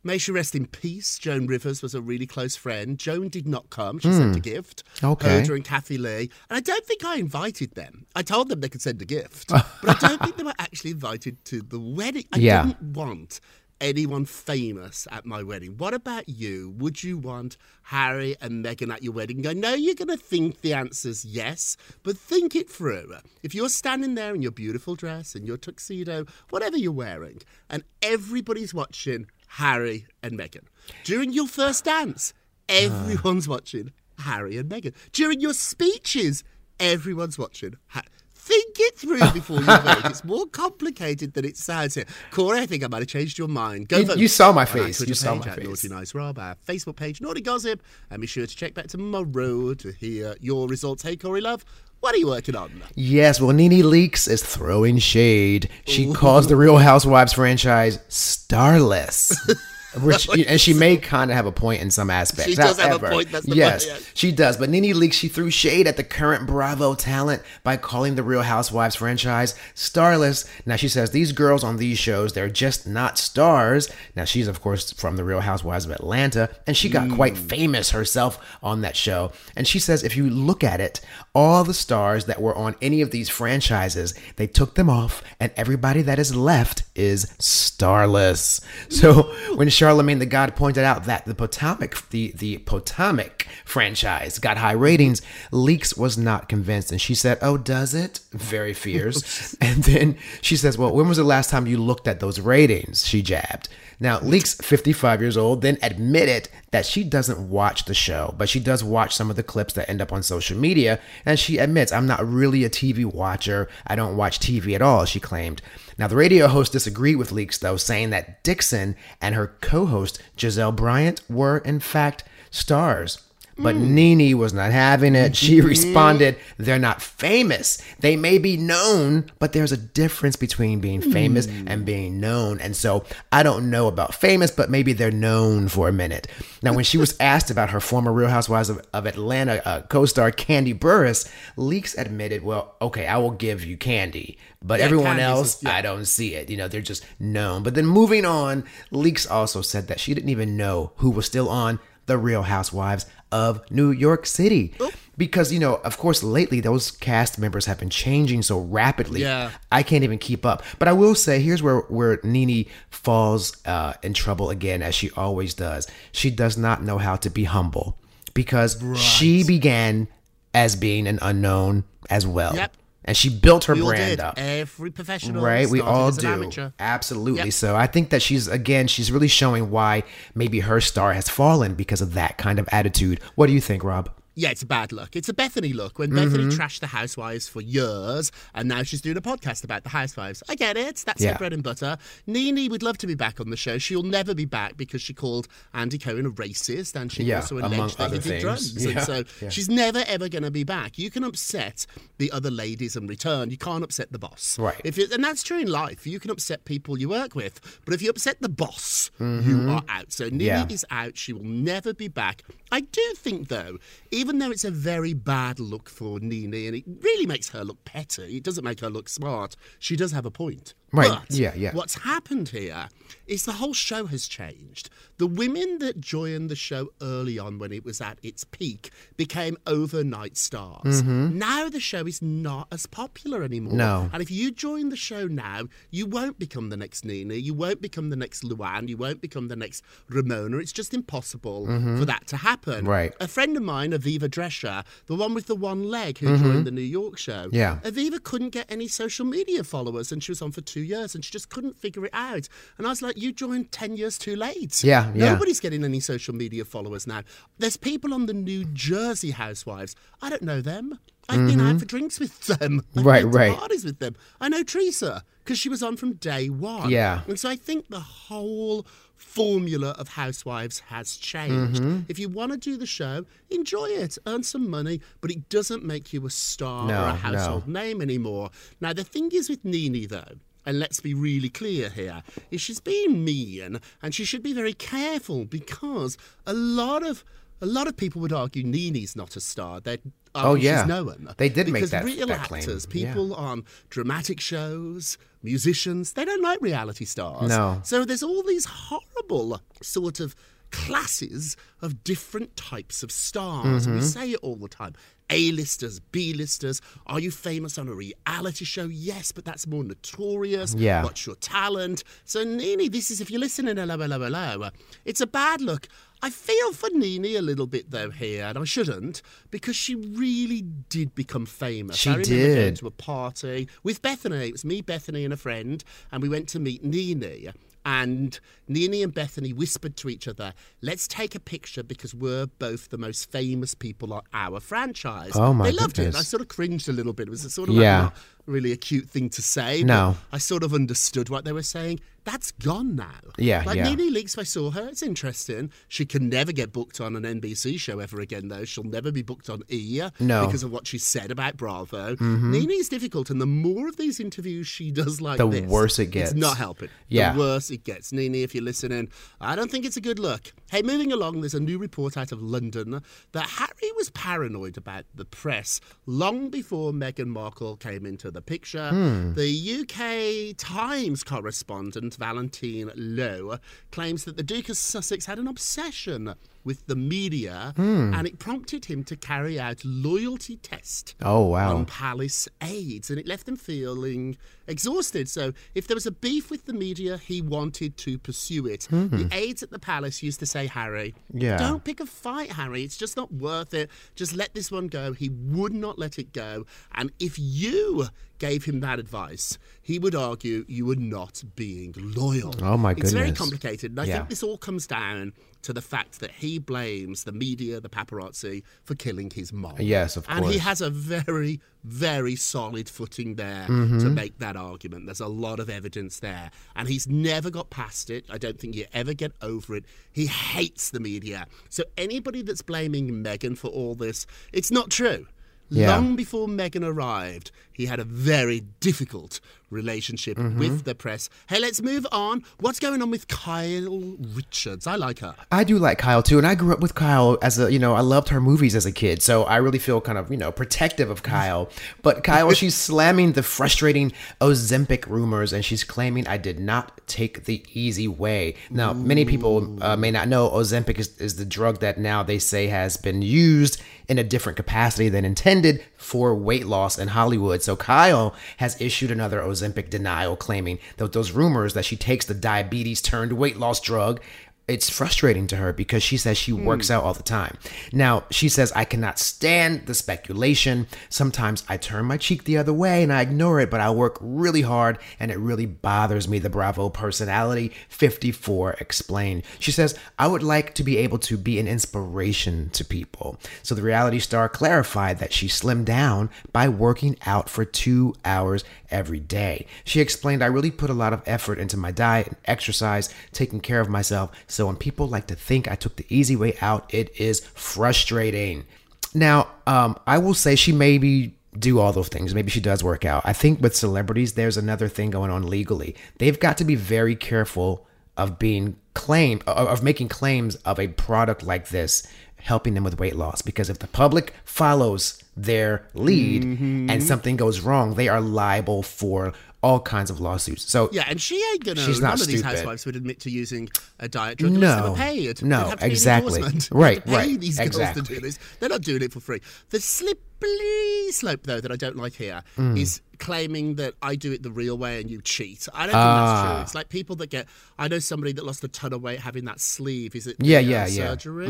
May 0.03 0.17
she 0.17 0.31
rest 0.31 0.55
in 0.55 0.65
peace. 0.65 1.19
Joan 1.19 1.45
Rivers 1.47 1.81
was 1.81 1.93
a 1.93 2.01
really 2.01 2.25
close 2.25 2.55
friend. 2.55 2.97
Joan 2.97 3.27
did 3.27 3.47
not 3.47 3.69
come. 3.69 3.99
She 3.99 4.11
sent 4.11 4.35
a 4.35 4.39
gift. 4.39 4.83
Hmm. 5.01 5.07
Okay. 5.07 5.41
Hoda 5.41 5.55
and 5.55 5.65
Kathie 5.65 5.97
Lee. 5.97 6.29
And 6.49 6.57
I 6.57 6.61
don't 6.61 6.85
think 6.85 7.03
I 7.03 7.17
invited 7.17 7.75
them. 7.75 8.05
I 8.15 8.21
told 8.21 8.47
them 8.49 8.61
they 8.61 8.69
could 8.69 8.81
send 8.81 9.01
a 9.01 9.05
gift. 9.05 9.49
but 9.49 9.63
I 10.03 10.07
don't 10.07 10.21
think 10.21 10.37
they 10.37 10.43
were 10.43 10.53
actually 10.57 10.91
invited 10.91 11.43
to 11.45 11.61
the 11.61 11.79
wedding. 11.79 12.25
I 12.31 12.37
Yeah. 12.39 12.65
didn't 12.67 12.93
want 12.93 13.41
anyone 13.81 14.25
famous 14.25 15.07
at 15.09 15.25
my 15.25 15.41
wedding. 15.41 15.77
What 15.77 15.93
about 15.93 16.27
you? 16.27 16.73
Would 16.79 17.01
you 17.01 17.17
want 17.17 17.55
Harry 17.83 18.35
and 18.41 18.63
Meghan 18.63 18.91
at 18.93 19.03
your 19.03 19.13
wedding? 19.13 19.45
I 19.47 19.53
know 19.53 19.73
you're 19.73 19.95
going 19.95 20.09
to 20.09 20.17
think 20.17 20.59
the 20.61 20.73
answer's 20.73 21.23
yes, 21.23 21.77
but 22.03 22.17
think 22.17 22.55
it 22.57 22.69
through. 22.69 23.13
If 23.41 23.55
you're 23.55 23.69
standing 23.69 24.15
there 24.15 24.35
in 24.35 24.41
your 24.41 24.51
beautiful 24.51 24.95
dress 24.95 25.33
and 25.33 25.47
your 25.47 25.55
tuxedo, 25.57 26.25
whatever 26.49 26.77
you're 26.77 26.91
wearing, 26.91 27.41
and 27.69 27.83
everybody's 28.01 28.73
watching 28.73 29.27
Harry 29.53 30.05
and 30.23 30.37
Meghan, 30.37 30.63
during 31.03 31.31
your 31.33 31.47
first 31.47 31.85
dance, 31.85 32.33
everyone's 32.67 33.47
ah. 33.47 33.51
watching 33.51 33.91
Harry 34.19 34.57
and 34.57 34.69
Meghan. 34.69 34.93
During 35.11 35.39
your 35.41 35.53
speeches, 35.53 36.43
everyone's 36.79 37.37
watching. 37.37 37.75
Ha- 37.87 38.03
Think 38.33 38.77
it 38.79 38.97
through 38.97 39.19
before 39.33 39.57
you 39.59 39.65
vote. 39.65 40.05
It's 40.05 40.23
more 40.23 40.47
complicated 40.47 41.33
than 41.33 41.45
it 41.45 41.55
sounds 41.55 41.93
here. 41.93 42.05
Corey, 42.31 42.59
I 42.61 42.65
think 42.65 42.83
I 42.83 42.87
might 42.87 42.99
have 42.99 43.07
changed 43.07 43.37
your 43.37 43.47
mind. 43.47 43.89
Go 43.89 43.99
You- 43.99 44.05
vote. 44.07 44.17
you 44.17 44.27
saw 44.27 44.51
my 44.51 44.61
on 44.63 44.67
our 44.67 44.85
face. 44.85 44.97
Twitter 44.97 45.09
You 45.11 45.15
saw 45.15 45.33
page 45.35 45.45
my 45.45 45.51
at 45.51 45.57
face. 45.57 45.67
Naughty 45.67 45.89
Nice 45.89 46.15
Rob, 46.15 46.39
our 46.39 46.55
Facebook 46.67 46.95
page, 46.95 47.21
Naughty 47.21 47.41
Gossip, 47.41 47.83
and 48.09 48.21
be 48.21 48.27
sure 48.27 48.47
to 48.47 48.55
check 48.55 48.73
back 48.73 48.87
tomorrow 48.87 49.75
to 49.75 49.91
hear 49.91 50.35
your 50.39 50.67
results. 50.67 51.03
Hey, 51.03 51.15
Corey 51.15 51.41
Love, 51.41 51.63
what 51.99 52.15
are 52.15 52.17
you 52.17 52.27
working 52.27 52.55
on? 52.55 52.83
yes, 52.95 53.41
well, 53.41 53.51
Nene 53.51 53.83
Leakes 53.83 54.29
is 54.29 54.43
throwing 54.43 54.97
shade. 54.97 55.69
She 55.85 56.13
calls 56.13 56.47
the 56.47 56.55
Real 56.55 56.77
Housewives 56.77 57.33
franchise 57.33 57.99
starless. 58.07 59.31
Which 60.01 60.29
and 60.47 60.61
she 60.61 60.73
may 60.73 60.97
kind 60.97 61.31
of 61.31 61.35
have 61.37 61.45
a 61.45 61.51
point 61.51 61.81
in 61.81 61.89
some 61.89 62.09
aspects. 62.09 62.49
She 62.49 62.55
does 62.55 62.77
have 62.77 62.85
a 62.85 62.89
However, 62.89 63.09
point, 63.09 63.31
that's 63.31 63.45
the 63.45 63.55
yes, 63.55 63.85
point, 63.85 63.99
yes. 63.99 64.11
she 64.13 64.31
does. 64.31 64.57
But 64.57 64.69
Nene 64.69 64.93
Leakes, 64.93 65.13
she 65.13 65.27
threw 65.27 65.49
shade 65.49 65.87
at 65.87 65.97
the 65.97 66.03
current 66.03 66.45
Bravo 66.45 66.93
talent 66.93 67.41
by 67.63 67.75
calling 67.77 68.15
the 68.15 68.23
Real 68.23 68.43
Housewives 68.43 68.95
franchise 68.95 69.55
starless. 69.73 70.45
Now 70.65 70.75
she 70.75 70.87
says 70.87 71.11
these 71.11 71.31
girls 71.31 71.63
on 71.63 71.77
these 71.77 71.97
shows, 71.97 72.33
they're 72.33 72.49
just 72.49 72.85
not 72.87 73.17
stars. 73.17 73.89
Now 74.15 74.25
she's 74.25 74.47
of 74.47 74.61
course 74.61 74.91
from 74.93 75.15
the 75.15 75.23
Real 75.23 75.39
Housewives 75.41 75.85
of 75.85 75.91
Atlanta, 75.91 76.49
and 76.67 76.77
she 76.77 76.89
got 76.89 77.09
quite 77.09 77.33
Mm. 77.33 77.49
famous 77.49 77.89
herself 77.91 78.37
on 78.61 78.81
that 78.81 78.95
show. 78.95 79.31
And 79.55 79.67
she 79.67 79.79
says 79.79 80.03
if 80.03 80.15
you 80.15 80.29
look 80.29 80.63
at 80.63 80.79
it, 80.79 81.01
all 81.33 81.63
the 81.63 81.73
stars 81.73 82.25
that 82.25 82.41
were 82.41 82.55
on 82.55 82.75
any 82.81 83.01
of 83.01 83.11
these 83.11 83.29
franchises, 83.29 84.13
they 84.35 84.47
took 84.47 84.75
them 84.75 84.89
off, 84.89 85.23
and 85.39 85.51
everybody 85.55 86.01
that 86.03 86.19
is 86.19 86.35
left 86.35 86.83
is 86.95 87.33
starless. 87.39 88.61
So 88.89 89.23
when 89.55 89.69
Charlemagne 89.79 90.19
the 90.19 90.25
God 90.25 90.57
pointed 90.57 90.83
out 90.83 91.05
that 91.05 91.23
the 91.23 91.33
Potomac, 91.33 92.09
the 92.09 92.33
the 92.35 92.57
Potomac 92.57 93.47
franchise 93.63 94.37
got 94.37 94.57
high 94.57 94.73
ratings, 94.73 95.21
Leakes 95.53 95.97
was 95.97 96.17
not 96.17 96.49
convinced, 96.49 96.91
and 96.91 96.99
she 96.99 97.15
said, 97.15 97.37
"Oh, 97.41 97.55
does 97.55 97.93
it?" 97.93 98.19
Very 98.33 98.73
fierce. 98.73 99.53
and 99.61 99.85
then 99.85 100.17
she 100.41 100.57
says, 100.57 100.77
"Well, 100.77 100.93
when 100.93 101.07
was 101.07 101.15
the 101.15 101.23
last 101.23 101.49
time 101.49 101.65
you 101.65 101.77
looked 101.77 102.09
at 102.09 102.19
those 102.19 102.41
ratings?" 102.41 103.07
She 103.07 103.21
jabbed. 103.21 103.69
Now, 104.01 104.19
Leakes, 104.19 104.61
55 104.63 105.21
years 105.21 105.37
old, 105.37 105.61
then 105.61 105.77
admitted 105.81 106.47
that 106.71 106.85
she 106.85 107.03
doesn't 107.03 107.49
watch 107.49 107.85
the 107.85 107.93
show, 107.93 108.33
but 108.37 108.47
she 108.47 108.59
does 108.59 108.81
watch 108.83 109.13
some 109.13 109.29
of 109.29 109.35
the 109.35 109.43
clips 109.43 109.73
that 109.73 109.89
end 109.89 110.01
up 110.01 110.13
on 110.13 110.23
social 110.23 110.57
media. 110.57 110.99
And 111.25 111.37
she 111.37 111.57
admits, 111.57 111.91
I'm 111.91 112.07
not 112.07 112.25
really 112.25 112.63
a 112.63 112.69
TV 112.69 113.05
watcher. 113.05 113.67
I 113.85 113.95
don't 113.95 114.15
watch 114.15 114.39
TV 114.39 114.73
at 114.73 114.81
all, 114.81 115.03
she 115.03 115.19
claimed. 115.19 115.61
Now, 115.99 116.07
the 116.07 116.15
radio 116.15 116.47
host 116.47 116.71
disagreed 116.71 117.17
with 117.17 117.31
Leakes, 117.31 117.59
though, 117.59 117.75
saying 117.75 118.09
that 118.11 118.41
Dixon 118.41 118.95
and 119.19 119.35
her 119.35 119.57
co 119.59 119.85
host, 119.85 120.17
Gizelle 120.37 120.73
Bryant, 120.73 121.21
were 121.29 121.57
in 121.57 121.81
fact 121.81 122.23
stars. 122.49 123.28
But 123.61 123.75
Nene 123.75 124.37
was 124.37 124.53
not 124.53 124.71
having 124.71 125.15
it. 125.15 125.35
She 125.35 125.59
responded, 125.73 126.37
They're 126.57 126.79
not 126.79 127.01
famous. 127.01 127.77
They 127.99 128.15
may 128.15 128.37
be 128.37 128.55
known, 128.57 129.25
but 129.39 129.53
there's 129.53 129.71
a 129.71 129.77
difference 129.77 130.35
between 130.35 130.79
being 130.79 131.01
famous 131.01 131.47
and 131.67 131.85
being 131.85 132.19
known. 132.19 132.59
And 132.61 132.75
so 132.75 133.03
I 133.31 133.43
don't 133.43 133.69
know 133.69 133.87
about 133.87 134.13
famous, 134.15 134.49
but 134.51 134.69
maybe 134.69 134.93
they're 134.93 135.11
known 135.11 135.67
for 135.67 135.89
a 135.89 135.91
minute. 135.93 136.27
Now, 136.63 136.73
when 136.73 136.83
she 136.85 136.97
was 136.97 137.15
asked 137.21 137.51
about 137.51 137.71
her 137.71 137.79
former 137.79 138.11
Real 138.13 138.29
Housewives 138.29 138.69
of, 138.69 138.81
of 138.93 139.05
Atlanta 139.05 139.61
uh, 139.67 139.81
co 139.81 140.05
star 140.05 140.31
Kandi 140.31 140.77
Burruss, 140.77 141.29
Leakes 141.57 141.97
admitted, 141.97 142.43
Well, 142.43 142.75
okay, 142.81 143.07
I 143.07 143.17
will 143.17 143.31
give 143.31 143.65
you 143.65 143.75
Candy, 143.77 144.37
but 144.63 144.79
Yeah, 144.79 144.85
everyone 144.85 145.19
else, 145.19 145.57
is- 145.57 145.63
yeah. 145.63 145.75
I 145.75 145.81
don't 145.81 146.05
see 146.05 146.35
it. 146.35 146.49
You 146.49 146.57
know, 146.57 146.67
they're 146.67 146.81
just 146.81 147.05
known. 147.19 147.63
But 147.63 147.75
then 147.75 147.85
moving 147.85 148.25
on, 148.25 148.63
Leakes 148.91 149.29
also 149.29 149.61
said 149.61 149.87
that 149.87 149.99
she 149.99 150.13
didn't 150.13 150.29
even 150.29 150.55
know 150.57 150.93
who 150.97 151.09
was 151.11 151.25
still 151.25 151.49
on 151.49 151.79
The 152.05 152.17
Real 152.17 152.43
Housewives 152.43 153.05
of 153.31 153.61
New 153.71 153.91
York 153.91 154.25
City. 154.25 154.73
Because, 155.17 155.51
you 155.51 155.59
know, 155.59 155.75
of 155.83 155.97
course, 155.97 156.23
lately 156.23 156.61
those 156.61 156.91
cast 156.91 157.37
members 157.37 157.65
have 157.65 157.77
been 157.77 157.89
changing 157.89 158.41
so 158.41 158.59
rapidly. 158.59 159.21
Yeah. 159.21 159.51
I 159.69 159.83
can't 159.83 160.05
even 160.05 160.17
keep 160.17 160.45
up. 160.45 160.63
But 160.79 160.87
I 160.87 160.93
will 160.93 161.13
say, 161.13 161.41
here's 161.41 161.61
where, 161.61 161.79
where 161.81 162.21
Nene 162.23 162.65
falls 162.89 163.57
uh, 163.65 163.93
in 164.01 164.13
trouble 164.13 164.49
again, 164.49 164.81
as 164.81 164.95
she 164.95 165.11
always 165.11 165.53
does. 165.53 165.87
She 166.13 166.29
does 166.29 166.57
not 166.57 166.83
know 166.83 166.97
how 166.97 167.17
to 167.17 167.29
be 167.29 167.43
humble 167.43 167.97
because 168.33 168.81
she 168.95 169.43
began 169.43 170.07
as 170.53 170.77
being 170.77 171.05
an 171.05 171.19
unknown 171.21 171.83
as 172.09 172.25
well. 172.25 172.55
Yep. 172.55 172.73
And 173.05 173.15
she 173.15 173.29
built 173.29 173.65
her 173.65 173.75
brand 173.75 174.17
did. 174.17 174.19
up. 174.19 174.33
Every 174.37 174.91
professional. 174.91 175.41
Right, 175.41 175.67
we 175.67 175.79
all 175.81 176.11
do. 176.11 176.71
Absolutely. 176.79 177.43
Yep. 177.43 177.53
So 177.53 177.75
I 177.75 177.87
think 177.87 178.09
that 178.09 178.21
she's 178.21 178.47
again, 178.47 178.87
she's 178.87 179.11
really 179.11 179.27
showing 179.29 179.71
why 179.71 180.03
maybe 180.35 180.59
her 180.59 180.81
star 180.81 181.13
has 181.13 181.29
fallen 181.29 181.75
because 181.75 182.01
of 182.01 182.13
that 182.13 182.37
kind 182.37 182.59
of 182.59 182.67
attitude. 182.71 183.21
What 183.35 183.47
do 183.47 183.53
you 183.53 183.61
think, 183.61 183.83
Rob? 183.83 184.09
Yeah, 184.39 184.51
it's 184.51 184.61
a 184.61 184.65
bad 184.65 184.93
look. 184.93 185.17
It's 185.17 185.27
a 185.27 185.33
Bethenny 185.33 185.73
look. 185.75 185.99
When 185.99 186.11
Mm-hmm. 186.11 186.33
Bethenny 186.35 186.57
trashed 186.57 186.79
the 186.79 186.87
housewives 186.87 187.49
for 187.49 187.59
years, 187.61 188.31
and 188.53 188.69
now 188.69 188.83
she's 188.83 189.01
doing 189.01 189.17
a 189.17 189.21
podcast 189.21 189.65
about 189.65 189.83
the 189.83 189.89
housewives. 189.89 190.41
I 190.47 190.55
get 190.55 190.77
it. 190.77 191.03
That's 191.05 191.21
Yeah. 191.21 191.33
her 191.33 191.37
bread 191.37 191.51
and 191.51 191.61
butter. 191.61 191.97
Nene 192.25 192.69
would 192.71 192.81
love 192.81 192.97
to 192.99 193.07
be 193.07 193.15
back 193.15 193.41
on 193.41 193.49
the 193.49 193.57
show. 193.57 193.77
She'll 193.77 194.03
never 194.03 194.33
be 194.33 194.45
back 194.45 194.77
because 194.77 195.01
she 195.01 195.13
called 195.13 195.49
Andy 195.73 195.97
Cohen 195.97 196.25
a 196.25 196.31
racist, 196.31 196.95
and 196.95 197.11
she 197.11 197.23
Yeah, 197.23 197.37
also 197.41 197.57
alleged 197.59 197.97
that 197.97 198.11
he 198.11 198.19
did 198.19 198.23
things. 198.23 198.41
drugs. 198.43 198.85
Yeah, 198.85 198.91
And 198.91 199.01
so 199.01 199.23
yeah. 199.41 199.49
she's 199.49 199.67
never 199.67 200.03
ever 200.07 200.29
going 200.29 200.43
to 200.43 200.51
be 200.51 200.63
back. 200.63 200.97
You 200.97 201.09
can 201.11 201.25
upset 201.25 201.85
the 202.17 202.31
other 202.31 202.49
ladies 202.49 202.95
in 202.95 203.07
return. 203.07 203.49
You 203.51 203.57
can't 203.57 203.83
upset 203.83 204.13
the 204.13 204.19
boss. 204.19 204.57
Right. 204.57 204.79
If 204.85 204.97
you, 204.97 205.07
and 205.11 205.21
that's 205.23 205.43
true 205.43 205.59
in 205.59 205.67
life. 205.69 206.07
You 206.07 206.19
can 206.19 206.31
upset 206.31 206.63
people 206.63 206.97
you 206.97 207.09
work 207.09 207.35
with, 207.35 207.59
but 207.83 207.93
if 207.93 208.01
you 208.01 208.09
upset 208.09 208.37
the 208.41 208.47
boss, 208.49 209.11
Mm-hmm. 209.19 209.49
you 209.49 209.69
are 209.71 209.83
out. 209.89 210.13
So 210.13 210.25
Nene 210.29 210.39
Yeah. 210.39 210.65
is 210.69 210.85
out. 210.89 211.17
She 211.17 211.33
will 211.33 211.43
never 211.43 211.93
be 211.93 212.07
back. 212.07 212.43
I 212.71 212.81
do 212.81 213.13
think, 213.15 213.47
though, 213.47 213.77
even 214.11 214.37
though 214.39 214.51
it's 214.51 214.63
a 214.63 214.71
very 214.71 215.13
bad 215.13 215.59
look 215.59 215.89
for 215.89 216.19
Nene 216.19 216.53
and 216.53 216.75
it 216.75 216.83
really 217.01 217.25
makes 217.25 217.49
her 217.49 217.63
look 217.63 217.83
petty, 217.83 218.37
it 218.37 218.43
doesn't 218.43 218.63
make 218.63 218.81
her 218.81 218.89
look 218.89 219.09
smart, 219.09 219.55
she 219.79 219.95
does 219.95 220.11
have 220.11 220.25
a 220.25 220.31
point. 220.31 220.73
Right, 220.91 221.09
But 221.27 221.31
yeah, 221.31 221.53
yeah. 221.55 221.73
What's 221.73 221.95
happened 221.99 222.49
here 222.49 222.89
is 223.27 223.45
the 223.45 223.53
whole 223.53 223.73
show 223.73 224.05
has 224.07 224.27
changed. 224.27 224.89
The 225.17 225.27
women 225.27 225.79
that 225.79 225.99
joined 226.01 226.49
the 226.49 226.55
show 226.55 226.89
early 227.01 227.37
on 227.37 227.59
when 227.59 227.71
it 227.71 227.83
was 227.85 228.01
at 228.01 228.17
its 228.23 228.43
peak 228.43 228.91
became 229.17 229.57
overnight 229.67 230.37
stars. 230.37 231.03
Now 231.03 231.69
the 231.69 231.79
show 231.79 232.07
is 232.07 232.21
not 232.21 232.67
as 232.71 232.85
popular 232.85 233.43
anymore. 233.43 233.71
Mm-hmm. 233.73 233.77
No. 233.77 234.09
And 234.13 234.21
if 234.21 234.31
you 234.31 234.51
join 234.51 234.89
the 234.89 234.95
show 234.95 235.27
now, 235.27 235.63
you 235.91 236.05
won't 236.05 236.39
become 236.39 236.69
the 236.69 236.77
next 236.77 237.05
Nina, 237.05 237.35
you 237.35 237.53
won't 237.53 237.81
become 237.81 238.09
the 238.09 238.15
next 238.15 238.43
Luann, 238.43 238.87
you 238.89 238.97
won't 238.97 239.21
become 239.21 239.47
the 239.47 239.55
next 239.55 239.83
Ramona. 240.09 240.57
It's 240.57 240.71
just 240.71 240.93
impossible 240.93 241.65
for 241.67 242.05
that 242.05 242.25
to 242.27 242.37
happen. 242.37 242.79
Mm-hmm. 242.79 242.87
Right. 242.89 243.13
A 243.19 243.27
friend 243.27 243.55
of 243.57 243.63
mine, 243.63 243.91
Aviva 243.91 244.27
Drescher, 244.29 244.83
the 245.05 245.15
one 245.15 245.33
with 245.33 245.45
the 245.47 245.55
one 245.55 245.83
leg 245.83 246.17
who 246.19 246.35
joined 246.37 246.65
the 246.65 246.71
New 246.71 246.81
York 246.81 247.17
show, 247.17 247.29
Mm-hmm. 247.29 247.55
Yeah. 247.55 247.79
Aviva 247.83 248.21
couldn't 248.21 248.49
get 248.49 248.65
any 248.69 248.87
social 248.87 249.25
media 249.25 249.63
followers 249.63 250.11
and 250.11 250.21
she 250.23 250.31
was 250.31 250.41
on 250.41 250.51
for 250.51 250.61
two 250.61 250.78
years 250.81 251.15
and 251.15 251.23
she 251.23 251.31
just 251.31 251.49
couldn't 251.49 251.77
figure 251.77 252.05
it 252.05 252.11
out. 252.13 252.47
And 252.77 252.87
I 252.87 252.89
was 252.89 253.01
like, 253.01 253.17
you 253.17 253.31
joined 253.31 253.71
10 253.71 253.97
years 253.97 254.17
too 254.17 254.35
late. 254.35 254.83
Yeah, 254.83 255.11
yeah. 255.15 255.33
Nobody's 255.33 255.59
getting 255.59 255.83
any 255.83 255.99
social 255.99 256.33
media 256.35 256.65
followers 256.65 257.05
now. 257.07 257.21
There's 257.57 257.77
people 257.77 258.13
on 258.13 258.25
the 258.25 258.33
New 258.33 258.65
Jersey 258.65 259.31
Housewives. 259.31 259.95
I 260.21 260.29
don't 260.29 260.41
know 260.43 260.61
them. 260.61 260.99
I've 261.31 261.45
been 261.47 261.61
out 261.61 261.77
for 261.79 261.85
drinks 261.85 262.19
with 262.19 262.39
them. 262.47 262.81
I've 262.95 263.03
Mm-hmm. 263.03 263.07
Right, 263.07 263.21
been 263.23 263.31
to 263.31 263.37
right. 263.37 263.55
parties 263.57 263.85
with 263.85 263.99
them. 263.99 264.15
I 264.41 264.49
know 264.49 264.63
Teresa 264.63 265.23
because 265.43 265.59
she 265.59 265.69
was 265.69 265.83
on 265.83 265.95
from 265.95 266.13
day 266.13 266.49
one. 266.49 266.89
Yeah. 266.89 267.21
And 267.27 267.39
so 267.39 267.49
I 267.49 267.55
think 267.55 267.89
the 267.89 267.99
whole 267.99 268.87
formula 269.15 269.89
of 269.99 270.07
Housewives 270.09 270.79
has 270.87 271.15
changed. 271.17 271.81
Mm-hmm. 271.83 271.99
If 272.09 272.17
you 272.17 272.29
want 272.29 272.51
to 272.53 272.57
do 272.57 272.77
the 272.77 272.85
show, 272.87 273.25
enjoy 273.51 273.85
it, 273.89 274.17
earn 274.25 274.41
some 274.43 274.69
money, 274.69 275.01
but 275.21 275.29
it 275.29 275.49
doesn't 275.49 275.83
make 275.83 276.13
you 276.13 276.25
a 276.25 276.29
star 276.29 276.87
No, 276.87 276.95
or 277.03 277.09
a 277.09 277.11
no. 277.11 277.15
household 277.17 277.67
name 277.67 278.01
anymore. 278.01 278.49
Now, 278.81 278.93
the 278.93 279.03
thing 279.03 279.29
is 279.31 279.49
with 279.49 279.63
Nini 279.63 280.05
though, 280.07 280.35
and 280.69 280.79
let's 280.79 280.99
be 281.01 281.13
really 281.13 281.49
clear 281.49 281.89
here, 281.89 282.21
is 282.51 282.61
she's 282.61 282.79
being 282.79 283.23
mean 283.25 283.79
and 284.01 284.13
she 284.15 284.23
should 284.25 284.43
be 284.43 284.53
very 284.53 284.73
careful 284.73 285.45
because 285.45 286.17
a 286.45 286.53
lot 286.53 287.01
of 287.11 287.23
a 287.61 287.65
lot 287.65 287.87
of 287.87 287.97
people 287.97 288.21
would 288.21 288.31
argue 288.31 288.63
Nene's 288.63 289.15
not 289.17 289.35
a 289.35 289.41
star. 289.41 289.81
They'd 289.81 289.99
argue 290.33 290.49
Oh, 290.51 290.55
yeah. 290.55 290.81
she's 290.83 290.87
known. 290.87 291.33
They 291.37 291.49
did 291.49 291.67
make 291.67 291.73
because 291.75 291.91
that- 291.91 292.05
real 292.05 292.27
that 292.27 292.47
claim. 292.47 292.61
actors, 292.61 292.87
Yeah. 292.89 293.07
people 293.13 293.33
on 293.33 293.65
dramatic 293.89 294.39
shows, 294.39 295.17
musicians, 295.43 296.13
they 296.13 296.23
don't 296.23 296.41
like 296.49 296.61
reality 296.61 297.03
stars. 297.03 297.49
No. 297.49 297.81
So 297.83 298.05
there's 298.05 298.23
all 298.23 298.43
these 298.43 298.65
horrible 298.65 299.61
sort 299.81 300.21
of 300.21 300.35
classes 300.71 301.57
of 301.81 302.03
different 302.03 302.55
types 302.55 303.03
of 303.03 303.11
stars. 303.11 303.85
Mm-hmm. 303.85 303.95
We 303.95 304.01
say 304.01 304.31
it 304.31 304.39
all 304.41 304.55
the 304.55 304.67
time. 304.69 304.93
A-listers, 305.29 305.99
B-listers. 305.99 306.81
Are 307.07 307.19
you 307.19 307.31
famous 307.31 307.77
on 307.77 307.87
a 307.87 307.93
reality 307.93 308.65
show? 308.65 308.85
Yes, 308.85 309.31
but 309.31 309.45
that's 309.45 309.67
more 309.67 309.83
notorious. 309.83 310.73
Yeah. 310.75 311.03
What's 311.03 311.25
your 311.25 311.35
talent? 311.35 312.03
So 312.25 312.43
Nene, 312.43 312.89
this 312.91 313.11
is 313.11 313.21
if 313.21 313.29
you're 313.29 313.39
listening, 313.39 313.77
hello, 313.77 313.97
hello, 313.97 314.19
hello. 314.19 314.69
It's 315.05 315.21
a 315.21 315.27
bad 315.27 315.61
look. 315.61 315.87
I 316.21 316.29
feel 316.29 316.73
for 316.73 316.89
Nene 316.91 317.37
a 317.37 317.41
little 317.41 317.67
bit 317.67 317.91
though 317.91 318.09
here, 318.09 318.43
and 318.45 318.57
I 318.57 318.63
shouldn't, 318.65 319.21
because 319.51 319.75
she 319.75 319.95
really 319.95 320.61
did 320.61 321.15
become 321.15 321.45
famous. 321.45 321.95
She 321.95 322.09
I 322.09 322.13
remember 322.13 322.35
going 322.35 322.55
did. 322.55 322.75
to 322.77 322.87
a 322.87 322.91
party 322.91 323.69
with 323.83 324.01
Bethenny. 324.01 324.49
It 324.49 324.51
was 324.51 324.65
me, 324.65 324.81
Bethenny, 324.81 325.23
and 325.23 325.33
a 325.33 325.37
friend, 325.37 325.81
and 326.11 326.21
we 326.21 326.27
went 326.27 326.49
to 326.49 326.59
meet 326.59 326.83
Nene. 326.83 327.53
And 327.89 328.39
Nene 328.67 329.01
and 329.03 329.13
Bethenny 329.13 329.51
whispered 329.51 329.95
to 329.97 330.09
each 330.09 330.27
other, 330.27 330.53
"Let's 330.81 331.07
take 331.07 331.33
a 331.33 331.39
picture 331.39 331.81
because 331.81 332.13
we're 332.13 332.45
both 332.45 332.89
the 332.89 332.99
most 332.99 333.31
famous 333.31 333.73
people 333.73 334.13
on 334.13 334.21
our 334.31 334.59
franchise." 334.59 335.31
Oh, 335.33 335.53
my 335.55 335.65
They 335.65 335.71
loved 335.71 335.97
it. 335.97 336.13
I 336.15 336.21
sort 336.21 336.41
of 336.41 336.49
cringed 336.49 336.87
a 336.87 336.91
little 336.93 337.13
bit. 337.13 337.27
It 337.27 337.31
was 337.31 337.45
a 337.45 337.49
sort 337.49 337.69
of 337.69 337.75
Yeah. 337.75 338.03
like 338.05 338.13
really 338.45 338.71
a 338.71 338.77
cute 338.77 339.07
thing 339.09 339.29
to 339.29 339.41
say. 339.41 339.83
No. 339.83 340.17
I 340.31 340.37
sort 340.39 340.63
of 340.63 340.73
understood 340.73 341.29
what 341.29 341.45
they 341.45 341.51
were 341.51 341.63
saying. 341.63 341.99
that's 342.25 342.51
gone 342.51 342.95
now. 342.95 343.21
Yeah, 343.39 343.63
like 343.65 343.77
yeah. 343.77 343.85
Nene 343.95 344.13
Leakes, 344.13 344.33
if 344.33 344.39
I 344.39 344.43
saw 344.43 344.69
her, 344.71 344.87
it's 344.89 345.01
interesting. 345.01 345.71
She 345.87 346.05
can 346.05 346.29
never 346.29 346.51
get 346.51 346.71
booked 346.71 347.01
on 347.01 347.15
an 347.15 347.23
NBC 347.23 347.79
show 347.79 347.97
ever 347.99 348.19
again, 348.19 348.49
though. 348.49 348.65
She'll 348.65 348.83
never 348.83 349.11
be 349.11 349.23
booked 349.23 349.49
on 349.49 349.63
E 349.71 349.97
No. 349.99 350.09
Mm-hmm. 350.09 350.45
because 350.45 350.61
of 350.61 350.69
what 350.71 350.85
she 350.85 350.99
said 350.99 351.31
about 351.31 351.57
Bravo. 351.57 352.15
Nene's 352.19 352.87
difficult, 352.87 353.31
and 353.31 353.41
the 353.41 353.47
more 353.47 353.87
of 353.87 353.97
these 353.97 354.19
interviews 354.19 354.67
she 354.67 354.91
does 354.91 355.21
like 355.21 355.39
The 355.39 355.47
this, 355.47 355.65
worse 355.65 355.97
it 355.97 356.11
gets. 356.11 356.31
It's 356.31 356.39
not 356.39 356.57
helping. 356.57 356.89
Yeah. 357.07 357.33
The 357.33 357.39
worse 357.39 357.71
it 357.71 357.78
gets. 357.83 358.11
Nene, 358.11 358.35
if 358.35 358.53
you're 358.53 358.63
listening, 358.63 359.09
I 359.39 359.55
don't 359.55 359.71
think 359.71 359.85
it's 359.85 359.97
a 359.97 360.01
good 360.01 360.19
look. 360.19 360.53
Hey, 360.71 360.81
moving 360.81 361.11
along, 361.11 361.41
there's 361.41 361.53
a 361.53 361.59
new 361.59 361.77
report 361.77 362.17
out 362.17 362.31
of 362.31 362.41
London 362.41 363.01
that 363.31 363.49
Harry 363.49 363.91
was 363.95 364.09
paranoid 364.11 364.77
about 364.77 365.05
the 365.15 365.25
press 365.25 365.81
long 366.05 366.49
before 366.49 366.91
Meghan 366.91 367.27
Markle 367.27 367.75
came 367.75 368.05
into 368.05 368.31
the 368.31 368.41
picture. 368.41 368.89
Hmm. 368.89 369.33
The 369.33 369.81
UK 369.81 370.57
Times 370.57 371.23
correspondent 371.23 372.15
Valentine 372.15 372.91
Low 372.95 373.57
claims 373.91 374.25
that 374.25 374.37
the 374.37 374.43
Duke 374.43 374.69
of 374.69 374.77
Sussex 374.77 375.25
had 375.25 375.39
an 375.39 375.47
obsession 375.47 376.35
with 376.69 376.79
the 376.91 376.95
media 377.15 377.73
Hmm. 377.81 378.13
and 378.15 378.23
it 378.29 378.35
prompted 378.47 378.81
him 378.91 378.99
to 379.09 379.15
carry 379.31 379.55
out 379.65 379.79
loyalty 379.83 380.55
test 380.71 381.15
Oh, 381.31 381.43
wow. 381.53 381.75
on 381.75 381.85
palace 381.85 382.47
aides 382.61 383.07
and 383.09 383.17
it 383.21 383.27
left 383.33 383.45
them 383.47 383.57
feeling 383.69 384.37
exhausted 384.67 385.25
so 385.37 385.43
if 385.73 385.83
there 385.87 385.95
was 386.01 386.05
a 386.05 386.11
beef 386.27 386.45
with 386.53 386.63
the 386.69 386.73
media 386.87 387.13
he 387.17 387.37
wanted 387.41 387.91
to 388.05 388.11
pursue 388.27 388.63
it 388.67 388.81
the 388.91 389.27
aides 389.31 389.63
at 389.63 389.71
the 389.71 389.79
palace 389.79 390.21
used 390.29 390.39
to 390.39 390.45
say 390.55 390.63
harry 390.67 391.09
Hmm. 391.31 391.37
Yeah. 391.45 391.57
don't 391.57 391.83
pick 391.83 391.99
a 391.99 392.05
fight 392.05 392.51
harry 392.59 392.81
it's 392.87 392.97
just 393.05 393.15
not 393.21 393.29
worth 393.33 393.73
it 393.73 393.89
just 394.21 394.33
let 394.41 394.53
this 394.53 394.69
one 394.71 394.87
go 394.99 395.05
he 395.13 395.29
would 395.55 395.73
not 395.85 395.95
let 395.97 396.19
it 396.19 396.29
go 396.33 396.65
and 396.93 397.11
if 397.19 397.33
you 397.39 398.07
gave 398.39 398.65
him 398.65 398.79
that 398.79 398.99
advice 398.99 399.57
he 399.81 399.99
would 399.99 400.15
argue 400.15 400.65
you 400.67 400.85
were 400.85 400.95
not 400.95 401.43
being 401.55 401.93
loyal 401.97 402.53
Oh, 402.61 402.77
my 402.77 402.93
goodness! 402.93 403.11
it's 403.11 403.19
very 403.19 403.31
complicated 403.31 403.91
and 403.91 403.99
i 403.99 404.05
Yeah. 404.05 404.17
think 404.17 404.29
this 404.29 404.43
all 404.43 404.57
comes 404.57 404.87
down 404.87 405.33
to 405.61 405.73
the 405.73 405.81
fact 405.81 406.21
that 406.21 406.31
he 406.31 406.57
blames 406.57 407.25
the 407.25 407.31
media 407.33 407.79
the 407.81 407.89
paparazzi 407.89 408.63
for 408.83 408.95
killing 408.95 409.29
his 409.29 409.51
mom 409.51 409.75
Yes, 409.79 410.15
of 410.17 410.25
course. 410.25 410.37
and 410.37 410.45
he 410.51 410.57
has 410.59 410.79
a 410.81 410.89
very, 410.89 411.59
very 411.83 412.35
solid 412.37 412.87
footing 412.87 413.35
there 413.35 413.65
Mm-hmm. 413.67 413.99
to 413.99 414.09
make 414.09 414.39
that 414.39 414.55
argument. 414.55 415.05
There's 415.05 415.19
a 415.19 415.27
lot 415.27 415.59
of 415.59 415.69
evidence 415.69 416.19
there. 416.21 416.49
And 416.77 416.87
he's 416.87 417.07
never 417.07 417.49
got 417.49 417.69
past 417.69 418.09
it. 418.09 418.23
I 418.29 418.37
don't 418.37 418.57
think 418.59 418.73
you 418.75 418.85
ever 418.93 419.13
get 419.13 419.33
over 419.41 419.75
it. 419.75 419.83
He 420.11 420.27
hates 420.27 420.91
the 420.91 420.99
media. 421.01 421.45
So 421.69 421.83
anybody 421.97 422.41
that's 422.41 422.61
blaming 422.61 423.09
Meghan 423.23 423.57
for 423.57 423.67
all 423.67 423.95
this, 423.95 424.25
it's 424.53 424.71
not 424.71 424.89
true. 424.89 425.27
Yeah. 425.69 425.95
Long 425.95 426.15
before 426.15 426.47
Meghan 426.47 426.83
arrived, 426.83 427.51
he 427.71 427.85
had 427.85 427.99
a 427.99 428.03
very 428.03 428.61
difficult 428.79 429.39
relationship 429.69 430.37
Mm-hmm. 430.37 430.59
with 430.59 430.83
the 430.85 430.95
press. 430.95 431.29
Hey, 431.47 431.59
let's 431.59 431.81
move 431.81 432.05
on. 432.11 432.43
What's 432.59 432.79
going 432.79 433.01
on 433.01 433.09
with 433.11 433.27
Kyle 433.27 434.15
Richards? 434.33 434.87
I 434.87 434.95
like 434.95 435.19
her. 435.19 435.35
I 435.51 435.63
do 435.63 435.77
like 435.77 435.97
Kyle 435.97 436.23
too, 436.23 436.37
and 436.37 436.47
I 436.47 436.55
grew 436.55 436.71
up 436.73 436.79
with 436.79 436.95
Kyle 436.95 437.37
as 437.41 437.59
a 437.59 437.71
you 437.71 437.79
know 437.79 437.93
I 437.93 438.01
loved 438.01 438.29
her 438.29 438.39
movies 438.39 438.75
as 438.75 438.85
a 438.85 438.91
kid, 438.91 439.21
so 439.21 439.43
I 439.43 439.57
really 439.57 439.79
feel 439.79 440.01
kind 440.01 440.17
of 440.17 440.29
you 440.31 440.37
know 440.37 440.51
protective 440.51 441.09
of 441.09 441.23
Kyle. 441.23 441.69
But 442.01 442.23
Kyle, 442.23 442.51
she's 442.53 442.75
slamming 442.75 443.33
the 443.33 443.43
frustrating 443.43 444.11
Ozempic 444.39 445.05
rumors, 445.07 445.51
and 445.53 445.63
she's 445.65 445.83
claiming 445.83 446.27
I 446.27 446.37
did 446.37 446.59
not 446.59 447.05
take 447.07 447.45
the 447.45 447.63
easy 447.73 448.07
way. 448.07 448.55
Now, 448.69 448.93
many 448.93 449.25
people 449.25 449.77
uh, 449.83 449.95
may 449.97 450.11
not 450.11 450.27
know 450.27 450.49
Ozempic 450.49 450.97
is, 450.99 451.17
is 451.17 451.35
the 451.35 451.45
drug 451.45 451.79
that 451.79 451.97
now 451.99 452.23
they 452.23 452.39
say 452.39 452.67
has 452.67 452.95
been 452.97 453.21
used 453.21 453.81
in 454.07 454.17
a 454.17 454.23
different 454.23 454.55
capacity 454.55 455.09
than 455.09 455.23
intended 455.25 455.83
for 455.97 456.33
weight 456.33 456.65
loss 456.65 456.97
in 456.97 457.09
Hollywood. 457.09 457.61
So 457.61 457.75
Kyle 457.75 458.33
has 458.57 458.79
issued 458.81 459.11
another 459.11 459.39
Ozempic 459.41 459.58
denial, 459.89 460.35
claiming 460.35 460.79
that 460.97 461.13
those 461.13 461.31
rumors 461.31 461.73
that 461.73 461.85
she 461.85 461.95
takes 461.95 462.25
the 462.25 462.33
diabetes 462.33 463.01
turned 463.01 463.33
weight 463.33 463.57
loss 463.57 463.79
drug 463.79 464.21
it's 464.69 464.89
frustrating 464.89 465.47
to 465.47 465.55
her 465.55 465.73
because 465.73 466.03
she 466.03 466.15
says 466.15 466.37
she 466.37 466.53
works 466.53 466.87
hmm. 466.87 466.93
out 466.93 467.03
all 467.03 467.13
the 467.13 467.23
time. 467.23 467.57
Now, 467.91 468.23
she 468.29 468.47
says, 468.47 468.71
I 468.73 468.85
cannot 468.85 469.17
stand 469.17 469.87
the 469.87 469.95
speculation. 469.95 470.87
Sometimes 471.09 471.63
I 471.67 471.77
turn 471.77 472.05
my 472.05 472.17
cheek 472.17 472.43
the 472.43 472.57
other 472.57 472.73
way 472.73 473.01
and 473.01 473.11
I 473.11 473.21
ignore 473.21 473.59
it, 473.59 473.71
but 473.71 473.81
I 473.81 473.89
work 473.89 474.17
really 474.21 474.61
hard 474.61 474.99
and 475.19 475.31
it 475.31 475.39
really 475.39 475.65
bothers 475.65 476.27
me. 476.27 476.37
The 476.39 476.49
Bravo 476.49 476.89
personality 476.89 477.73
54 477.89 478.73
explained. 478.73 479.43
She 479.59 479.71
says, 479.71 479.97
I 480.19 480.27
would 480.27 480.43
like 480.43 480.75
to 480.75 480.83
be 480.83 480.97
able 480.97 481.17
to 481.19 481.37
be 481.37 481.59
an 481.59 481.67
inspiration 481.67 482.69
to 482.71 482.85
people. 482.85 483.37
So 483.63 483.73
the 483.73 483.81
reality 483.81 484.19
star 484.19 484.47
clarified 484.47 485.19
that 485.19 485.33
she 485.33 485.47
slimmed 485.47 485.85
down 485.85 486.29
by 486.51 486.69
working 486.69 487.17
out 487.25 487.49
for 487.49 487.65
two 487.65 488.13
hours 488.23 488.63
every 488.91 489.19
day. 489.19 489.65
She 489.83 489.99
explained, 489.99 490.43
I 490.43 490.47
really 490.47 490.71
put 490.71 490.89
a 490.89 490.93
lot 490.93 491.13
of 491.13 491.23
effort 491.25 491.59
into 491.59 491.77
my 491.77 491.91
diet 491.91 492.27
and 492.27 492.35
exercise, 492.45 493.13
taking 493.31 493.59
care 493.59 493.81
of 493.81 493.89
myself. 493.89 494.31
So 494.59 494.65
when 494.65 494.75
people 494.75 495.07
like 495.07 495.27
to 495.27 495.35
think 495.35 495.71
I 495.71 495.75
took 495.75 495.95
the 495.95 496.05
easy 496.09 496.35
way 496.35 496.57
out, 496.59 496.93
it 496.93 497.17
is 497.17 497.39
frustrating. 497.39 498.65
Now, 499.13 499.47
um, 499.65 499.97
I 500.05 500.17
will 500.17 500.33
say 500.33 500.57
she 500.57 500.73
maybe 500.73 501.33
do 501.57 501.79
all 501.79 501.93
those 501.93 502.09
things. 502.09 502.35
Maybe 502.35 502.51
she 502.51 502.59
does 502.59 502.83
work 502.83 503.05
out. 503.05 503.21
I 503.23 503.31
think 503.31 503.61
with 503.61 503.73
celebrities, 503.73 504.33
there's 504.33 504.57
another 504.57 504.89
thing 504.89 505.11
going 505.11 505.31
on 505.31 505.47
legally. 505.47 505.95
They've 506.17 506.37
got 506.37 506.57
to 506.57 506.65
be 506.65 506.75
very 506.75 507.15
careful 507.15 507.87
of 508.17 508.37
being 508.37 508.75
claim 508.93 509.39
of 509.47 509.69
of 509.69 509.81
making 509.81 510.09
claims 510.09 510.55
of 510.55 510.77
a 510.77 510.89
product 510.89 511.41
like 511.41 511.69
this 511.69 512.05
helping 512.35 512.73
them 512.73 512.83
with 512.83 512.99
weight 512.99 513.15
loss 513.15 513.41
because 513.41 513.69
if 513.69 513.79
the 513.79 513.87
public 513.87 514.33
follows 514.43 515.23
their 515.37 515.87
lead 515.93 516.43
and 516.43 517.01
something 517.01 517.37
goes 517.37 517.61
wrong 517.61 517.95
they 517.95 518.09
are 518.09 518.19
liable 518.19 518.83
for 518.83 519.31
all 519.61 519.79
kinds 519.81 520.09
of 520.09 520.21
lawsuits 520.21 520.69
so 520.71 520.89
Yeah, 520.93 521.03
and 521.07 521.19
she 521.19 521.35
ain't 521.51 521.65
gonna. 521.65 521.81
She's 521.81 521.99
not 521.99 522.11
none 522.11 522.21
of 522.21 522.27
these 522.27 522.41
housewives 522.41 522.85
would 522.85 522.95
admit 522.95 523.19
to 523.21 523.29
using 523.29 523.69
a 523.99 524.07
diet 524.07 524.37
drug 524.37 524.53
No. 524.53 524.93
paid. 524.97 525.41
No, 525.43 525.75
to 525.75 525.85
exactly. 525.85 526.41
Right, 526.71 527.03
pay 527.03 527.11
right, 527.13 527.39
These 527.39 527.57
girls 527.57 527.71
to 527.71 527.81
exactly. 527.81 528.15
do 528.15 528.21
this. 528.21 528.39
They're 528.59 528.69
not 528.69 528.81
doing 528.81 529.01
it 529.01 529.11
for 529.11 529.19
free. 529.19 529.41
The 529.71 529.79
slippery 529.81 531.11
slope, 531.11 531.41
though, 531.43 531.59
that 531.59 531.71
I 531.71 531.75
don't 531.75 531.97
like 531.97 532.13
here 532.13 532.41
is 532.57 532.99
Mm. 532.99 533.01
Claiming 533.19 533.75
that 533.75 533.93
I 534.01 534.15
do 534.15 534.31
it 534.31 534.43
the 534.43 534.51
real 534.51 534.77
way 534.77 534.99
and 535.01 535.09
you 535.09 535.21
cheat. 535.21 535.67
I 535.73 535.81
don't 535.85 535.93
think 535.93 535.93
that's 535.93 536.31
Ah. 536.31 536.53
true. 536.53 536.61
It's 536.63 536.75
like 536.75 536.89
people 536.89 537.15
that 537.17 537.29
get. 537.29 537.47
I 537.77 537.87
know 537.87 537.99
somebody 537.99 538.31
that 538.33 538.45
lost 538.45 538.63
a 538.63 538.67
ton 538.67 538.93
of 538.93 539.01
weight 539.01 539.19
having 539.19 539.45
that 539.45 539.59
sleeve. 539.59 540.15
Is 540.15 540.25
it? 540.27 540.37
Yeah, 540.39 540.57
uh, 540.57 540.61
yeah, 540.61 540.87
yeah. 540.87 541.09
Surgery. 541.09 541.47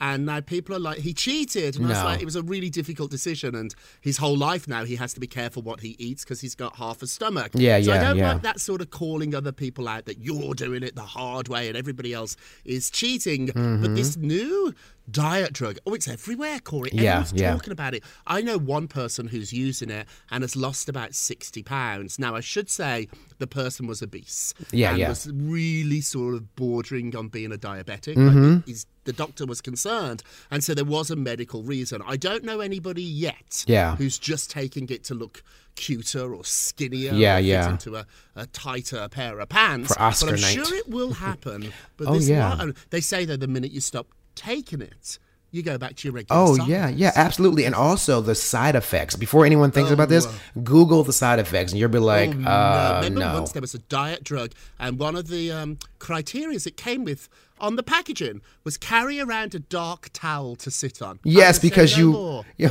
And 0.00 0.26
now 0.26 0.40
people 0.40 0.74
are 0.74 0.78
like, 0.80 0.98
he 0.98 1.12
cheated, 1.14 1.76
and 1.76 1.86
I 1.86 1.88
was 1.90 2.04
like, 2.04 2.20
it 2.22 2.24
was 2.24 2.36
a 2.36 2.42
really 2.42 2.70
difficult 2.70 3.10
decision, 3.10 3.54
and 3.54 3.74
his 4.00 4.16
whole 4.18 4.36
life 4.36 4.66
now 4.68 4.84
he 4.84 4.96
has 4.96 5.14
to 5.14 5.20
be 5.20 5.26
careful 5.26 5.62
what 5.62 5.80
he 5.80 5.96
eats 5.98 6.24
because 6.24 6.40
he's 6.40 6.54
got 6.54 6.76
half 6.76 7.02
a 7.02 7.06
stomach. 7.06 7.52
Yeah, 7.54 7.76
yeah. 7.76 7.84
so 7.86 7.92
I 7.92 7.98
don't 8.02 8.16
yeah. 8.18 8.32
like 8.34 8.42
that 8.42 8.60
sort 8.60 8.80
of 8.80 8.90
calling 8.90 9.34
other 9.34 9.52
people 9.52 9.88
out 9.88 10.04
that 10.06 10.18
you're 10.20 10.54
doing 10.54 10.82
it 10.82 10.96
the 10.96 11.02
hard 11.02 11.48
way 11.48 11.68
and 11.68 11.76
everybody 11.76 12.12
else 12.12 12.36
is 12.64 12.90
cheating. 12.90 13.46
But 13.54 13.94
this 13.94 14.16
new 14.16 14.74
diet 15.10 15.52
drug, 15.52 15.78
oh, 15.86 15.94
it's 15.94 16.08
everywhere, 16.08 16.58
Corey. 16.60 16.90
Mm-hmm. 16.90 16.98
Yeah, 17.00 17.10
Everyone's 17.18 17.32
yeah. 17.40 17.52
talking 17.52 17.72
about 17.72 17.94
it. 17.94 18.04
I 18.26 18.40
know 18.42 18.58
one 18.58 18.88
person 18.88 19.28
who's 19.28 19.52
using 19.52 19.90
it 19.90 20.06
and 20.30 20.42
has 20.42 20.54
lost 20.56 20.88
about 20.88 21.14
60 21.14 21.62
pounds. 21.62 22.18
Now, 22.18 22.34
I 22.34 22.40
should 22.40 22.70
say 22.70 23.08
the 23.38 23.46
person 23.46 23.86
was 23.86 24.02
obese. 24.02 24.54
Yeah, 24.72 24.90
and 24.90 24.98
yeah. 24.98 25.08
was 25.08 25.30
really 25.32 26.00
sort 26.00 26.34
of 26.34 26.54
bordering 26.56 27.14
on 27.16 27.28
being 27.28 27.52
a 27.52 27.56
diabetic. 27.58 28.14
Mm-hmm. 28.16 28.52
Like, 28.54 28.66
he's- 28.66 28.86
the 29.04 29.12
doctor 29.12 29.44
was 29.46 29.60
concerned. 29.60 30.22
And 30.48 30.62
so 30.62 30.74
there 30.74 30.84
was 30.84 31.10
a 31.10 31.16
medical 31.16 31.64
reason. 31.64 32.00
I 32.06 32.16
don't 32.16 32.44
know 32.44 32.60
anybody 32.60 33.02
yet 33.02 33.64
Yeah. 33.66 33.96
who's 33.96 34.16
just 34.16 34.48
taking 34.48 34.88
it 34.90 35.02
to 35.06 35.14
look 35.14 35.42
cuter 35.74 36.32
or 36.32 36.44
skinnier 36.44 37.12
Yeah, 37.12 37.38
or 37.38 37.40
yeah. 37.40 37.70
into 37.70 37.96
a, 37.96 38.06
a 38.36 38.46
tighter 38.46 39.08
pair 39.08 39.40
of 39.40 39.48
pants. 39.48 39.92
For 39.92 40.00
Oscar 40.00 40.26
but 40.26 40.34
I'm 40.36 40.40
night. 40.42 40.54
sure 40.66 40.76
it 40.76 40.88
will 40.88 41.14
happen. 41.14 41.72
But 41.96 42.06
Oh, 42.06 42.14
this 42.14 42.28
yeah. 42.28 42.64
they 42.90 43.00
say 43.00 43.24
that 43.24 43.40
the 43.40 43.48
minute 43.48 43.72
you 43.72 43.80
stop 43.80 44.06
taking 44.44 44.80
it, 44.80 45.18
you 45.50 45.62
go 45.62 45.76
back 45.76 45.96
to 45.96 46.08
your 46.08 46.14
regular 46.14 46.40
Oh 46.40 46.54
yeah, 46.66 46.88
yeah, 46.88 47.12
absolutely, 47.14 47.64
and 47.64 47.74
also 47.74 48.20
the 48.20 48.34
side 48.34 48.74
effects. 48.74 49.16
Before 49.16 49.44
anyone 49.44 49.70
thinks 49.70 49.90
about 49.90 50.08
this, 50.08 50.26
Google 50.62 51.02
the 51.04 51.12
side 51.12 51.38
effects, 51.38 51.72
and 51.72 51.78
you'll 51.78 51.90
be 51.90 51.98
like, 51.98 52.30
Oh, 52.30 52.32
no. 52.32 52.50
uh, 52.50 53.00
Remember 53.04 53.20
no. 53.20 53.34
once 53.34 53.52
there 53.52 53.60
was 53.60 53.74
a 53.74 53.78
diet 53.78 54.24
drug, 54.24 54.52
and 54.78 54.98
one 54.98 55.14
of 55.16 55.28
the 55.28 55.52
um, 55.52 55.78
criteria 55.98 56.58
it 56.64 56.76
came 56.76 57.04
with 57.04 57.28
on 57.60 57.76
the 57.76 57.82
packaging 57.82 58.40
was 58.64 58.76
carry 58.76 59.20
around 59.20 59.54
a 59.54 59.58
dark 59.60 60.08
towel 60.12 60.56
to 60.56 60.70
sit 60.70 61.00
on. 61.02 61.20
Yes, 61.22 61.58
because 61.58 61.96
no 61.96 62.02
you. 62.02 62.12
more. 62.12 62.44
Yeah. 62.56 62.70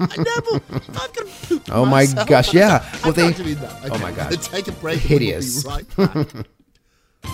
I 0.00 0.16
never. 0.16 0.62
I've 0.76 0.94
got 0.94 1.14
to 1.14 1.26
poop 1.48 1.62
Oh 1.72 1.84
my 1.84 2.06
gosh, 2.06 2.54
yeah. 2.54 2.88
I'm 2.92 3.00
Well, 3.02 3.12
they- 3.14 3.28
not 3.30 3.36
doing 3.36 3.54
that. 3.56 3.90
Oh 3.90 3.98
my 3.98 4.12
Okay, 4.12 4.16
God. 4.30 4.42
Take 4.42 4.68
a 4.68 4.72
break. 4.72 5.00
Hideous. 5.00 5.64
We'll 5.64 5.78
be 5.78 5.84
right 5.96 6.34
back. 6.34 6.46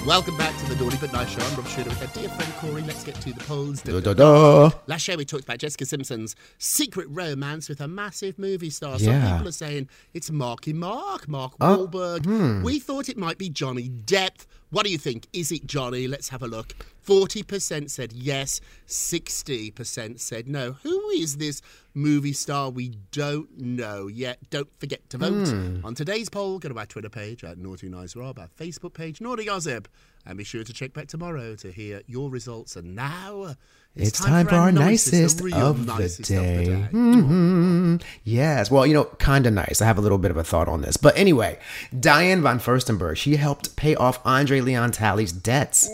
Welcome 0.06 0.36
back 0.36 0.56
to 0.58 0.66
the 0.74 0.76
Naughty 0.82 0.96
But 0.98 1.12
Nice 1.12 1.30
Show. 1.30 1.40
I'm 1.40 1.56
Rob 1.56 1.66
Shuter 1.68 1.88
with 1.88 2.00
our 2.02 2.08
dear 2.08 2.28
friend 2.28 2.52
Corey. 2.56 2.82
Let's 2.82 3.04
get 3.04 3.14
to 3.16 3.32
the 3.32 3.40
polls. 3.44 3.80
Da, 3.82 4.00
da, 4.00 4.12
da. 4.12 4.70
Last 4.86 5.02
show 5.02 5.16
we 5.16 5.24
talked 5.24 5.44
about 5.44 5.58
Jessica 5.58 5.86
Simpson's 5.86 6.36
secret 6.58 7.06
romance 7.10 7.68
with 7.68 7.80
a 7.80 7.88
massive 7.88 8.38
movie 8.38 8.70
star. 8.70 8.96
Yeah. 8.98 9.22
Some 9.22 9.32
people 9.32 9.48
are 9.48 9.52
saying 9.52 9.88
it's 10.12 10.30
Marky 10.30 10.72
Mark, 10.74 11.26
Mark 11.28 11.54
Oh, 11.60 11.86
Wahlberg. 11.88 12.24
hmm. 12.26 12.62
We 12.62 12.80
thought 12.80 13.08
it 13.08 13.16
might 13.16 13.38
be 13.38 13.48
Johnny 13.48 13.88
Depp. 13.88 14.44
What 14.70 14.84
do 14.84 14.92
you 14.92 14.98
think? 14.98 15.26
Is 15.32 15.52
it 15.52 15.66
Johnny? 15.66 16.08
Let's 16.08 16.30
have 16.30 16.42
a 16.42 16.48
look. 16.48 16.74
40% 17.06 17.90
said 17.90 18.12
yes, 18.12 18.60
60% 18.88 20.18
said 20.18 20.48
no. 20.48 20.72
Who 20.82 21.10
is 21.10 21.36
this 21.36 21.60
movie 21.92 22.32
star 22.32 22.70
we 22.70 22.96
don't 23.12 23.58
know 23.58 24.06
yet? 24.06 24.38
Don't 24.50 24.70
forget 24.80 25.08
to 25.10 25.18
vote 25.18 25.48
hmm. 25.48 25.84
on 25.84 25.94
today's 25.94 26.28
poll. 26.28 26.58
Go 26.58 26.70
to 26.70 26.78
our 26.78 26.86
Twitter 26.86 27.10
page 27.10 27.44
at 27.44 27.58
Naughty 27.58 27.88
Nice 27.88 28.16
Rob, 28.16 28.38
our 28.38 28.48
Facebook 28.58 28.94
page, 28.94 29.20
Naughty 29.20 29.44
Gossip, 29.44 29.86
and 30.24 30.38
be 30.38 30.44
sure 30.44 30.64
to 30.64 30.72
check 30.72 30.92
back 30.92 31.08
tomorrow 31.08 31.54
to 31.56 31.70
hear 31.70 32.00
your 32.06 32.30
results. 32.30 32.74
And 32.74 32.96
now 32.96 33.56
It's 33.96 34.18
time 34.18 34.48
for 34.48 34.56
our 34.56 34.72
nicest 34.72 35.38
the 35.38 35.54
of 35.54 35.86
the 35.86 36.08
day. 36.20 36.74
On. 36.92 37.98
Mhm. 37.98 38.02
Yes. 38.24 38.68
Well, 38.68 38.84
you 38.86 38.92
know, 38.92 39.04
kind 39.04 39.46
of 39.46 39.52
nice. 39.52 39.80
I 39.80 39.84
have 39.84 39.98
a 39.98 40.00
little 40.00 40.18
bit 40.18 40.32
of 40.32 40.36
a 40.36 40.42
thought 40.42 40.66
on 40.66 40.80
this. 40.80 40.96
But 40.96 41.16
anyway, 41.16 41.58
Diane 41.98 42.42
von 42.42 42.58
Furstenberg, 42.58 43.16
she 43.16 43.36
helped 43.36 43.76
pay 43.76 43.94
off 43.94 44.18
Andre 44.24 44.60
Leon 44.60 44.90
Talley's 44.90 45.30
debts, 45.30 45.88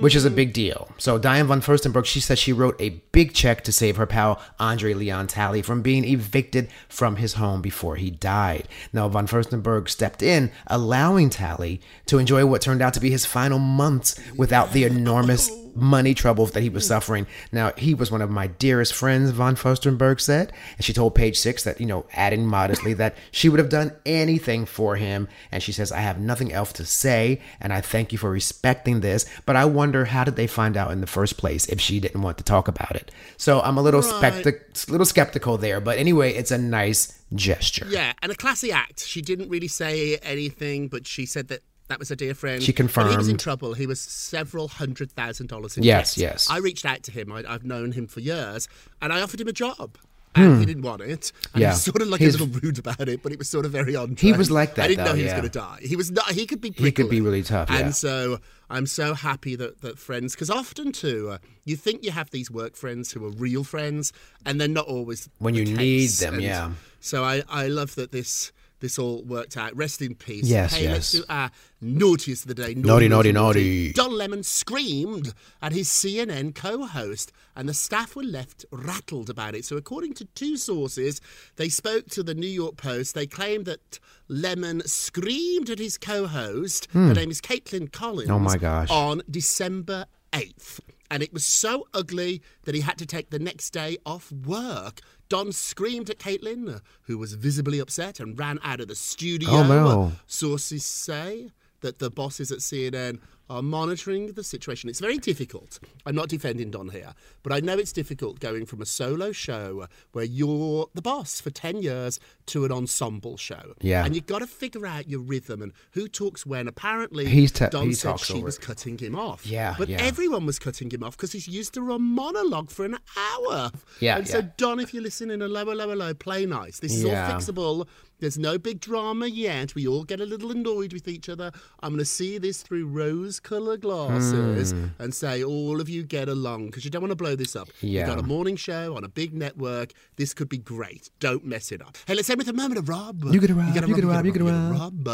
which 0.00 0.16
is 0.16 0.24
a 0.24 0.30
big 0.30 0.52
deal. 0.52 0.88
So 0.98 1.16
Diane 1.16 1.46
von 1.46 1.60
Furstenberg, 1.60 2.06
she 2.06 2.18
said 2.18 2.38
she 2.38 2.52
wrote 2.52 2.74
a 2.80 3.00
big 3.12 3.34
check 3.34 3.62
to 3.64 3.72
save 3.72 3.96
her 3.98 4.06
pal 4.06 4.40
Andre 4.58 4.92
Leon 4.92 5.28
Talley 5.28 5.62
from 5.62 5.80
being 5.80 6.04
evicted 6.04 6.68
from 6.88 7.16
his 7.16 7.34
home 7.34 7.62
before 7.62 7.94
he 7.94 8.10
died. 8.10 8.66
Now, 8.92 9.08
von 9.08 9.28
Furstenberg 9.28 9.88
stepped 9.88 10.24
in, 10.24 10.50
allowing 10.66 11.30
Talley 11.30 11.80
to 12.06 12.18
enjoy 12.18 12.46
what 12.46 12.62
turned 12.62 12.82
out 12.82 12.94
to 12.94 13.00
be 13.00 13.10
his 13.10 13.26
final 13.26 13.60
months 13.60 14.16
without 14.36 14.72
the 14.72 14.82
enormous 14.82 15.48
money 15.74 16.14
troubles 16.14 16.52
that 16.52 16.62
he 16.62 16.68
was 16.68 16.84
mm. 16.84 16.88
suffering. 16.88 17.26
Now, 17.50 17.72
he 17.76 17.94
was 17.94 18.10
one 18.10 18.22
of 18.22 18.30
my 18.30 18.46
dearest 18.46 18.94
friends, 18.94 19.30
von 19.30 19.56
Furstenberg 19.56 20.20
said, 20.20 20.52
and 20.76 20.84
she 20.84 20.92
told 20.92 21.14
Page 21.14 21.38
Six 21.38 21.64
that, 21.64 21.80
you 21.80 21.86
know, 21.86 22.06
adding 22.12 22.46
modestly 22.46 22.92
that 22.94 23.16
she 23.30 23.48
would 23.48 23.58
have 23.58 23.68
done 23.68 23.92
anything 24.04 24.66
for 24.66 24.96
him. 24.96 25.28
And 25.50 25.62
she 25.62 25.72
says, 25.72 25.92
I 25.92 26.00
have 26.00 26.20
nothing 26.20 26.52
else 26.52 26.72
to 26.74 26.84
say, 26.84 27.40
and 27.60 27.72
I 27.72 27.80
thank 27.80 28.12
you 28.12 28.18
for 28.18 28.30
respecting 28.30 29.00
this, 29.00 29.26
but 29.46 29.56
I 29.56 29.64
wonder 29.64 30.06
how 30.06 30.24
did 30.24 30.36
they 30.36 30.46
find 30.46 30.76
out 30.76 30.90
in 30.90 31.00
the 31.00 31.06
first 31.06 31.36
place 31.36 31.66
if 31.66 31.80
she 31.80 32.00
didn't 32.00 32.22
want 32.22 32.38
to 32.38 32.44
talk 32.44 32.68
about 32.68 32.96
it? 32.96 33.10
So 33.36 33.60
I'm 33.60 33.78
a 33.78 33.82
little, 33.82 34.02
spectic- 34.02 34.88
little 34.90 35.06
skeptical 35.06 35.58
there, 35.58 35.80
but 35.80 35.98
anyway, 35.98 36.32
it's 36.32 36.50
a 36.50 36.58
nice 36.58 37.22
gesture. 37.34 37.86
Yeah, 37.88 38.12
and 38.22 38.30
a 38.30 38.34
classy 38.34 38.72
act. 38.72 39.04
She 39.04 39.22
didn't 39.22 39.48
really 39.48 39.68
say 39.68 40.16
anything, 40.18 40.88
but 40.88 41.06
she 41.06 41.26
said 41.26 41.48
that 41.48 41.62
that 41.92 41.98
was 41.98 42.10
a 42.10 42.16
dear 42.16 42.34
friend. 42.34 42.62
She 42.62 42.72
But 42.72 43.10
he 43.10 43.16
was 43.18 43.28
in 43.28 43.36
trouble. 43.36 43.74
He 43.74 43.86
was 43.86 44.00
several 44.00 44.68
hundred 44.68 45.12
thousand 45.12 45.48
dollars 45.48 45.76
in 45.76 45.82
Yes, 45.82 46.14
debt. 46.14 46.22
yes. 46.22 46.32
Yes. 46.32 46.50
I 46.50 46.58
reached 46.58 46.86
out 46.86 47.02
to 47.04 47.12
him. 47.12 47.30
I, 47.30 47.44
I've 47.46 47.64
known 47.64 47.92
him 47.92 48.06
for 48.06 48.20
years, 48.20 48.66
and 49.02 49.12
I 49.12 49.20
offered 49.20 49.40
him 49.40 49.48
a 49.48 49.52
job. 49.52 49.98
Hmm. 50.34 50.60
He 50.60 50.64
didn't 50.64 50.82
want 50.84 51.02
it. 51.02 51.30
And 51.52 51.60
Yeah. 51.60 51.68
he 51.68 51.72
was 51.74 51.82
sort 51.82 52.00
of 52.00 52.08
like 52.08 52.22
His- 52.22 52.36
a 52.36 52.38
little 52.44 52.60
rude 52.60 52.78
about 52.78 53.06
it, 53.06 53.22
but 53.22 53.32
it 53.32 53.38
was 53.38 53.50
sort 53.50 53.66
of 53.66 53.72
very 53.72 53.94
on. 53.94 54.16
He 54.16 54.32
was 54.32 54.50
like 54.50 54.76
that, 54.76 54.84
I 54.86 54.88
didn't 54.88 55.04
know 55.04 55.10
though, 55.12 55.18
he 55.18 55.24
was 55.24 55.32
going 55.32 55.42
to 55.42 55.48
die. 55.50 55.80
He 55.82 55.94
was 55.94 56.10
not. 56.10 56.30
He 56.32 56.46
could 56.46 56.62
be. 56.62 56.70
He 56.74 56.90
could 56.90 57.10
be 57.10 57.20
really 57.20 57.42
tough, 57.42 57.68
yeah. 57.68 57.76
And 57.80 57.94
so 57.94 58.38
I'm 58.70 58.86
so 58.86 59.12
happy 59.12 59.54
that 59.56 59.82
that 59.82 59.98
friends, 59.98 60.34
because 60.34 60.48
often 60.48 60.90
too, 60.92 61.28
uh, 61.32 61.38
you 61.66 61.76
think 61.76 62.02
you 62.02 62.12
have 62.12 62.30
these 62.30 62.50
work 62.50 62.76
friends 62.76 63.12
who 63.12 63.26
are 63.26 63.30
real 63.30 63.62
friends, 63.64 64.10
and 64.46 64.58
they're 64.58 64.68
not 64.80 64.86
always 64.86 65.28
When 65.38 65.54
you 65.54 65.66
need 65.66 66.08
them, 66.12 66.34
And 66.34 66.42
yeah. 66.42 66.70
So 67.00 67.22
I 67.24 67.42
I 67.50 67.66
love 67.66 67.94
that 67.96 68.12
this. 68.12 68.52
This 68.82 68.98
all 68.98 69.22
worked 69.22 69.56
out. 69.56 69.74
Rest 69.76 70.02
in 70.02 70.14
peace. 70.16 70.44
Yes, 70.44 70.74
hey, 70.74 70.88
let's 70.88 71.14
yes. 71.14 71.22
do 71.22 71.26
our 71.30 71.50
naughtiest 71.80 72.42
of 72.42 72.48
the 72.48 72.54
day. 72.62 72.74
Naughty, 72.74 73.08
naughty, 73.08 73.30
naughty. 73.32 73.92
Don 73.92 74.12
Lemon 74.12 74.42
screamed 74.42 75.32
at 75.62 75.72
his 75.72 75.88
CNN 75.88 76.54
co 76.54 76.84
host, 76.84 77.30
and 77.54 77.68
the 77.68 77.74
staff 77.74 78.16
were 78.16 78.24
left 78.24 78.66
rattled 78.72 79.30
about 79.30 79.54
it. 79.54 79.64
So, 79.64 79.76
according 79.76 80.14
to 80.14 80.24
two 80.34 80.56
sources, 80.56 81.20
they 81.56 81.68
spoke 81.68 82.08
to 82.10 82.24
the 82.24 82.34
New 82.34 82.46
York 82.48 82.76
Post. 82.76 83.14
They 83.14 83.26
claimed 83.26 83.66
that 83.66 84.00
Lemon 84.26 84.82
screamed 84.84 85.70
at 85.70 85.78
his 85.78 85.96
co 85.96 86.26
host, 86.26 86.88
her 86.92 87.14
name 87.14 87.30
is 87.30 87.40
Kaitlan 87.40 87.92
Collins, 87.92 88.28
Hmm. 88.28 88.34
Oh, 88.34 88.38
my 88.40 88.58
gosh. 88.58 88.90
on 88.90 89.22
December 89.30 90.06
8th. 90.32 90.80
And 91.08 91.22
it 91.22 91.32
was 91.32 91.44
so 91.44 91.86
ugly 91.94 92.40
that 92.64 92.74
he 92.74 92.80
had 92.80 92.96
to 92.98 93.06
take 93.06 93.30
the 93.30 93.38
next 93.38 93.70
day 93.70 93.98
off 94.06 94.32
work. 94.32 95.00
Don 95.32 95.50
screamed 95.50 96.10
at 96.10 96.18
Kaitlan, 96.18 96.76
uh, 96.76 96.80
who 97.04 97.16
was 97.16 97.32
visibly 97.32 97.78
upset, 97.78 98.20
and 98.20 98.38
ran 98.38 98.58
out 98.62 98.80
of 98.80 98.88
the 98.88 98.94
studio. 98.94 99.48
Oh, 99.48 99.62
no. 99.62 100.12
Sources 100.26 100.84
say 100.84 101.52
that 101.80 102.00
the 102.00 102.10
bosses 102.10 102.52
at 102.52 102.58
CNN 102.58 103.18
are 103.52 103.62
monitoring 103.62 104.32
the 104.32 104.42
situation. 104.44 104.88
It's 104.88 105.00
very 105.00 105.18
difficult. 105.18 105.78
I'm 106.06 106.14
not 106.14 106.28
defending 106.28 106.70
Don 106.70 106.88
here, 106.88 107.12
but 107.42 107.52
I 107.52 107.60
know 107.60 107.74
it's 107.78 107.92
difficult 107.92 108.40
going 108.40 108.64
from 108.66 108.80
a 108.80 108.86
solo 108.86 109.32
show 109.32 109.86
where 110.12 110.24
you're 110.24 110.88
the 110.94 111.02
boss 111.02 111.40
for 111.40 111.50
10 111.50 111.82
years 111.82 112.18
to 112.46 112.64
an 112.64 112.72
ensemble 112.72 113.36
show. 113.36 113.74
Yeah. 113.80 114.04
And 114.04 114.14
you've 114.14 114.26
got 114.26 114.38
to 114.38 114.46
figure 114.46 114.86
out 114.86 115.08
your 115.08 115.20
rhythm 115.20 115.60
and 115.62 115.72
who 115.92 116.08
talks 116.08 116.46
when. 116.46 116.66
Apparently, 116.68 117.26
He's 117.26 117.52
te- 117.52 117.68
Don 117.68 117.86
he 117.88 117.92
said 117.94 118.18
she 118.18 118.42
was 118.42 118.56
it. 118.56 118.62
cutting 118.62 118.96
him 118.98 119.14
off. 119.16 119.46
Yeah, 119.46 119.74
But 119.78 119.88
yeah. 119.88 119.98
everyone 120.00 120.46
was 120.46 120.58
cutting 120.58 120.90
him 120.90 121.02
off 121.02 121.16
because 121.16 121.32
he's 121.32 121.46
used 121.48 121.74
to 121.74 121.92
a 121.92 121.98
monologue 121.98 122.70
for 122.70 122.84
an 122.84 122.96
hour. 123.16 123.70
Yeah, 124.00 124.16
And 124.18 124.26
so. 124.28 124.42
Don, 124.56 124.80
if 124.80 124.94
you're 124.94 125.02
listening, 125.02 125.42
a 125.42 125.48
lower, 125.48 125.74
lower, 125.74 125.96
low, 125.96 126.14
play 126.14 126.46
nice. 126.46 126.78
This 126.80 126.94
is 126.94 127.04
Yeah. 127.04 127.32
all 127.34 127.40
fixable. 127.40 127.86
There's 128.22 128.38
no 128.38 128.56
big 128.56 128.78
drama 128.78 129.26
yet. 129.26 129.74
We 129.74 129.84
all 129.88 130.04
get 130.04 130.20
a 130.20 130.24
little 130.24 130.52
annoyed 130.52 130.92
with 130.92 131.08
each 131.08 131.28
other. 131.28 131.50
I'm 131.82 131.90
going 131.90 131.98
to 131.98 132.04
see 132.04 132.38
this 132.38 132.62
through 132.62 132.86
rose 132.86 133.40
coloured 133.40 133.80
glasses 133.80 134.70
Hmm. 134.70 134.86
and 135.00 135.12
say, 135.12 135.42
all 135.42 135.80
of 135.80 135.88
you 135.88 136.04
get 136.04 136.28
along 136.28 136.66
because 136.66 136.84
you 136.84 136.90
don't 136.92 137.02
want 137.02 137.10
to 137.10 137.16
blow 137.16 137.34
this 137.34 137.56
up. 137.56 137.68
Yeah. 137.80 138.06
You've 138.06 138.08
got 138.14 138.18
a 138.20 138.22
morning 138.22 138.54
show 138.54 138.96
on 138.96 139.02
a 139.02 139.08
big 139.08 139.34
network. 139.34 139.92
This 140.14 140.34
could 140.34 140.48
be 140.48 140.58
great. 140.58 141.10
Don't 141.18 141.44
mess 141.44 141.72
it 141.72 141.82
up. 141.82 141.98
Hey, 142.06 142.14
let's 142.14 142.30
end 142.30 142.38
with 142.38 142.48
a 142.48 142.52
moment 142.52 142.78
of 142.78 142.88
Rob. 142.88 143.24
You 143.24 143.40
get 143.40 143.50
a 143.50 143.54
Rob, 143.54 143.66
you 143.68 143.74
get 143.74 144.04
a 144.04 144.06
Rob, 144.06 144.24
you 144.24 144.32
get 144.32 144.42
a 144.42 144.44
Rob. 144.44 145.08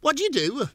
What 0.00 0.16
do 0.16 0.22
you 0.22 0.30
do? 0.30 0.68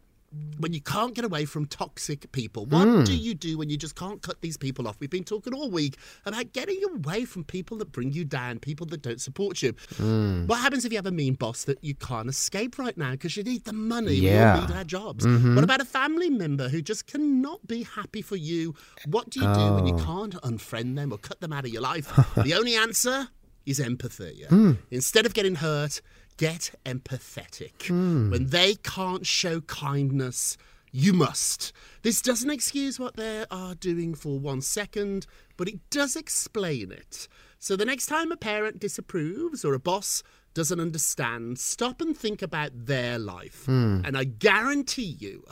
When 0.59 0.73
you 0.73 0.81
can't 0.81 1.15
get 1.15 1.25
away 1.25 1.45
from 1.45 1.65
toxic 1.65 2.31
people, 2.31 2.65
what 2.67 2.87
Hmm. 2.87 3.03
do 3.03 3.15
you 3.15 3.33
do 3.33 3.57
when 3.57 3.69
you 3.69 3.77
just 3.77 3.95
can't 3.95 4.21
cut 4.21 4.41
these 4.41 4.57
people 4.57 4.87
off? 4.87 4.97
We've 4.99 5.09
been 5.09 5.23
talking 5.23 5.53
all 5.53 5.71
week 5.71 5.97
about 6.25 6.53
getting 6.53 6.83
away 6.83 7.25
from 7.25 7.43
people 7.45 7.77
that 7.77 7.91
bring 7.91 8.11
you 8.11 8.25
down, 8.25 8.59
people 8.59 8.85
that 8.87 9.01
don't 9.01 9.19
support 9.19 9.61
you. 9.63 9.73
Hmm. 9.97 10.45
What 10.45 10.59
happens 10.59 10.85
if 10.85 10.91
you 10.91 10.97
have 10.97 11.07
a 11.07 11.11
mean 11.11 11.33
boss 11.33 11.63
that 11.63 11.83
you 11.83 11.95
can't 11.95 12.29
escape 12.29 12.77
right 12.77 12.95
now 12.97 13.11
because 13.11 13.35
you 13.37 13.43
need 13.43 13.63
the 13.65 13.73
money? 13.73 14.13
Yeah. 14.15 14.29
Mm-hmm. 14.29 14.55
We 14.55 14.61
all 14.61 14.67
need 14.69 14.77
our 14.77 14.83
jobs. 14.83 15.25
What 15.25 15.63
about 15.63 15.81
a 15.81 15.85
family 15.85 16.29
member 16.29 16.69
who 16.69 16.81
just 16.81 17.07
cannot 17.07 17.65
be 17.65 17.83
happy 17.83 18.21
for 18.21 18.35
you? 18.35 18.75
What 19.05 19.29
do 19.31 19.39
you 19.39 19.47
do 19.53 19.73
when 19.73 19.87
you 19.87 19.95
Oh. 19.95 19.99
can't 20.05 20.35
unfriend 20.41 20.95
them 20.95 21.11
or 21.11 21.17
cut 21.17 21.41
them 21.41 21.51
out 21.53 21.65
of 21.65 21.71
your 21.71 21.81
life? 21.81 22.07
the 22.43 22.53
only 22.53 22.75
answer 22.75 23.29
is 23.65 23.79
empathy. 23.79 24.45
Hmm. 24.49 24.73
Instead 24.91 25.25
of 25.25 25.33
getting 25.33 25.55
hurt, 25.55 26.01
get 26.39 26.71
empathetic. 26.85 27.87
Hmm. 27.87 28.31
When 28.31 28.47
they 28.47 28.75
can't 28.75 29.27
show 29.27 29.59
kindness, 29.61 30.57
you 30.91 31.11
must. 31.11 31.73
This 32.01 32.21
doesn't 32.21 32.49
excuse 32.49 32.97
what 32.97 33.17
they 33.17 33.45
are 33.51 33.75
doing 33.75 34.15
for 34.15 34.39
one 34.39 34.61
second, 34.61 35.27
but 35.57 35.67
it 35.67 35.89
does 35.89 36.15
explain 36.15 36.91
it. 36.91 37.27
So 37.59 37.75
the 37.75 37.85
next 37.85 38.05
time 38.05 38.31
a 38.31 38.37
parent 38.37 38.79
disapproves 38.79 39.65
or 39.65 39.73
a 39.73 39.79
boss 39.79 40.23
doesn't 40.53 40.79
understand, 40.79 41.59
stop 41.59 41.99
and 41.99 42.17
think 42.17 42.41
about 42.41 42.71
their 42.73 43.19
life. 43.19 43.67
And 44.05 44.17
I 44.17 44.23
guarantee 44.23 45.17
you, 45.19 45.43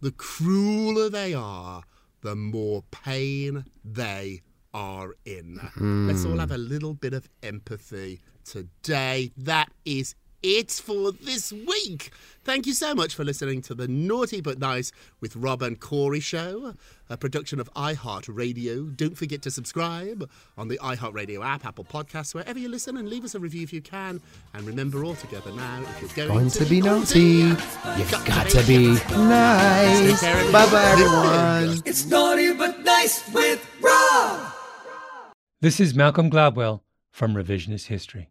the 0.00 0.10
crueler 0.10 1.10
they 1.10 1.34
are, 1.34 1.82
the 2.22 2.34
more 2.34 2.82
pain 2.90 3.66
they 3.84 4.40
are 4.72 5.14
in. 5.26 5.60
Let's 6.08 6.24
all 6.24 6.38
have 6.38 6.50
a 6.50 6.58
little 6.58 6.94
bit 6.94 7.12
of 7.12 7.28
empathy 7.42 8.20
today. 8.44 9.32
That 9.36 9.70
is 9.84 10.14
it 10.42 10.70
for 10.70 11.12
this 11.12 11.52
week. 11.52 12.12
Thank 12.42 12.66
you 12.66 12.72
so 12.72 12.94
much 12.94 13.14
for 13.14 13.22
listening 13.22 13.60
to 13.62 13.74
the 13.74 13.86
Naughty 13.86 14.40
But 14.40 14.58
Nice 14.58 14.92
with 15.20 15.36
Rob 15.36 15.62
and 15.62 15.78
Corey 15.78 16.20
show, 16.20 16.74
a 17.10 17.16
production 17.16 17.60
of 17.60 17.72
iHeartRadio. 17.74 18.96
Don't 18.96 19.16
forget 19.16 19.42
to 19.42 19.50
subscribe 19.50 20.28
on 20.56 20.68
the 20.68 20.78
iHeartRadio 20.78 21.44
app, 21.44 21.66
Apple 21.66 21.84
Podcasts, 21.84 22.34
wherever 22.34 22.58
you 22.58 22.68
listen, 22.68 22.96
and 22.96 23.08
leave 23.08 23.24
us 23.24 23.34
a 23.34 23.40
review 23.40 23.62
if 23.62 23.72
you 23.72 23.82
can. 23.82 24.20
And 24.54 24.66
remember 24.66 25.04
all 25.04 25.14
together 25.14 25.52
now, 25.52 25.82
if 25.82 26.16
you're 26.16 26.28
going, 26.28 26.38
Going 26.38 26.50
to 26.50 26.64
be 26.64 26.80
naughty, 26.80 27.20
you've 27.98 28.10
got 28.10 28.48
to 28.48 28.66
be 28.66 28.96
Take 28.96 29.10
nice. 29.10 30.22
Bye 30.50 30.70
bye, 30.70 30.84
everyone. 30.92 31.82
It's 31.84 32.06
naughty 32.06 32.54
but 32.54 32.80
nice 32.84 33.30
with 33.32 33.64
Rob. 33.82 34.52
This 35.60 35.78
is 35.78 35.94
Malcolm 35.94 36.30
Gladwell 36.30 36.80
from 37.10 37.34
Revisionist 37.34 37.88
History. 37.88 38.30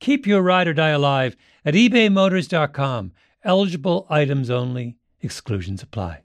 Keep 0.00 0.26
your 0.26 0.40
ride 0.42 0.66
or 0.66 0.74
die 0.74 0.88
alive 0.90 1.36
at 1.64 1.74
ebaymotors.com. 1.74 3.12
Eligible 3.44 4.06
items 4.10 4.50
only, 4.50 4.96
exclusions 5.20 5.82
apply. 5.82 6.22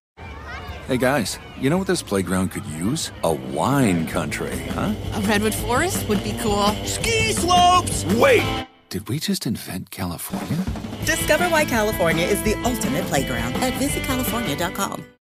Hey 0.88 0.98
guys, 0.98 1.40
you 1.60 1.70
know 1.70 1.78
what 1.80 1.88
this 1.88 2.04
playground 2.04 2.50
could 2.52 2.66
use? 2.68 3.12
A 3.24 3.34
wine 3.34 4.08
country, 4.08 4.56
huh? 4.70 4.94
A 5.14 5.22
redwood 5.22 5.56
forest 5.56 6.08
would 6.08 6.24
be 6.24 6.38
cool. 6.42 6.68
Ski 6.86 7.32
slopes! 7.34 8.06
Wait! 8.16 8.68
Did 8.90 9.10
we 9.10 9.20
just 9.20 9.48
invent 9.48 9.90
California? 9.90 10.64
Discover 11.06 11.50
why 11.50 11.66
California 11.66 12.26
is 12.26 12.42
the 12.44 12.54
ultimate 12.64 13.04
playground 13.06 13.56
at 13.56 13.74
visitcalifornia.com. 13.74 15.04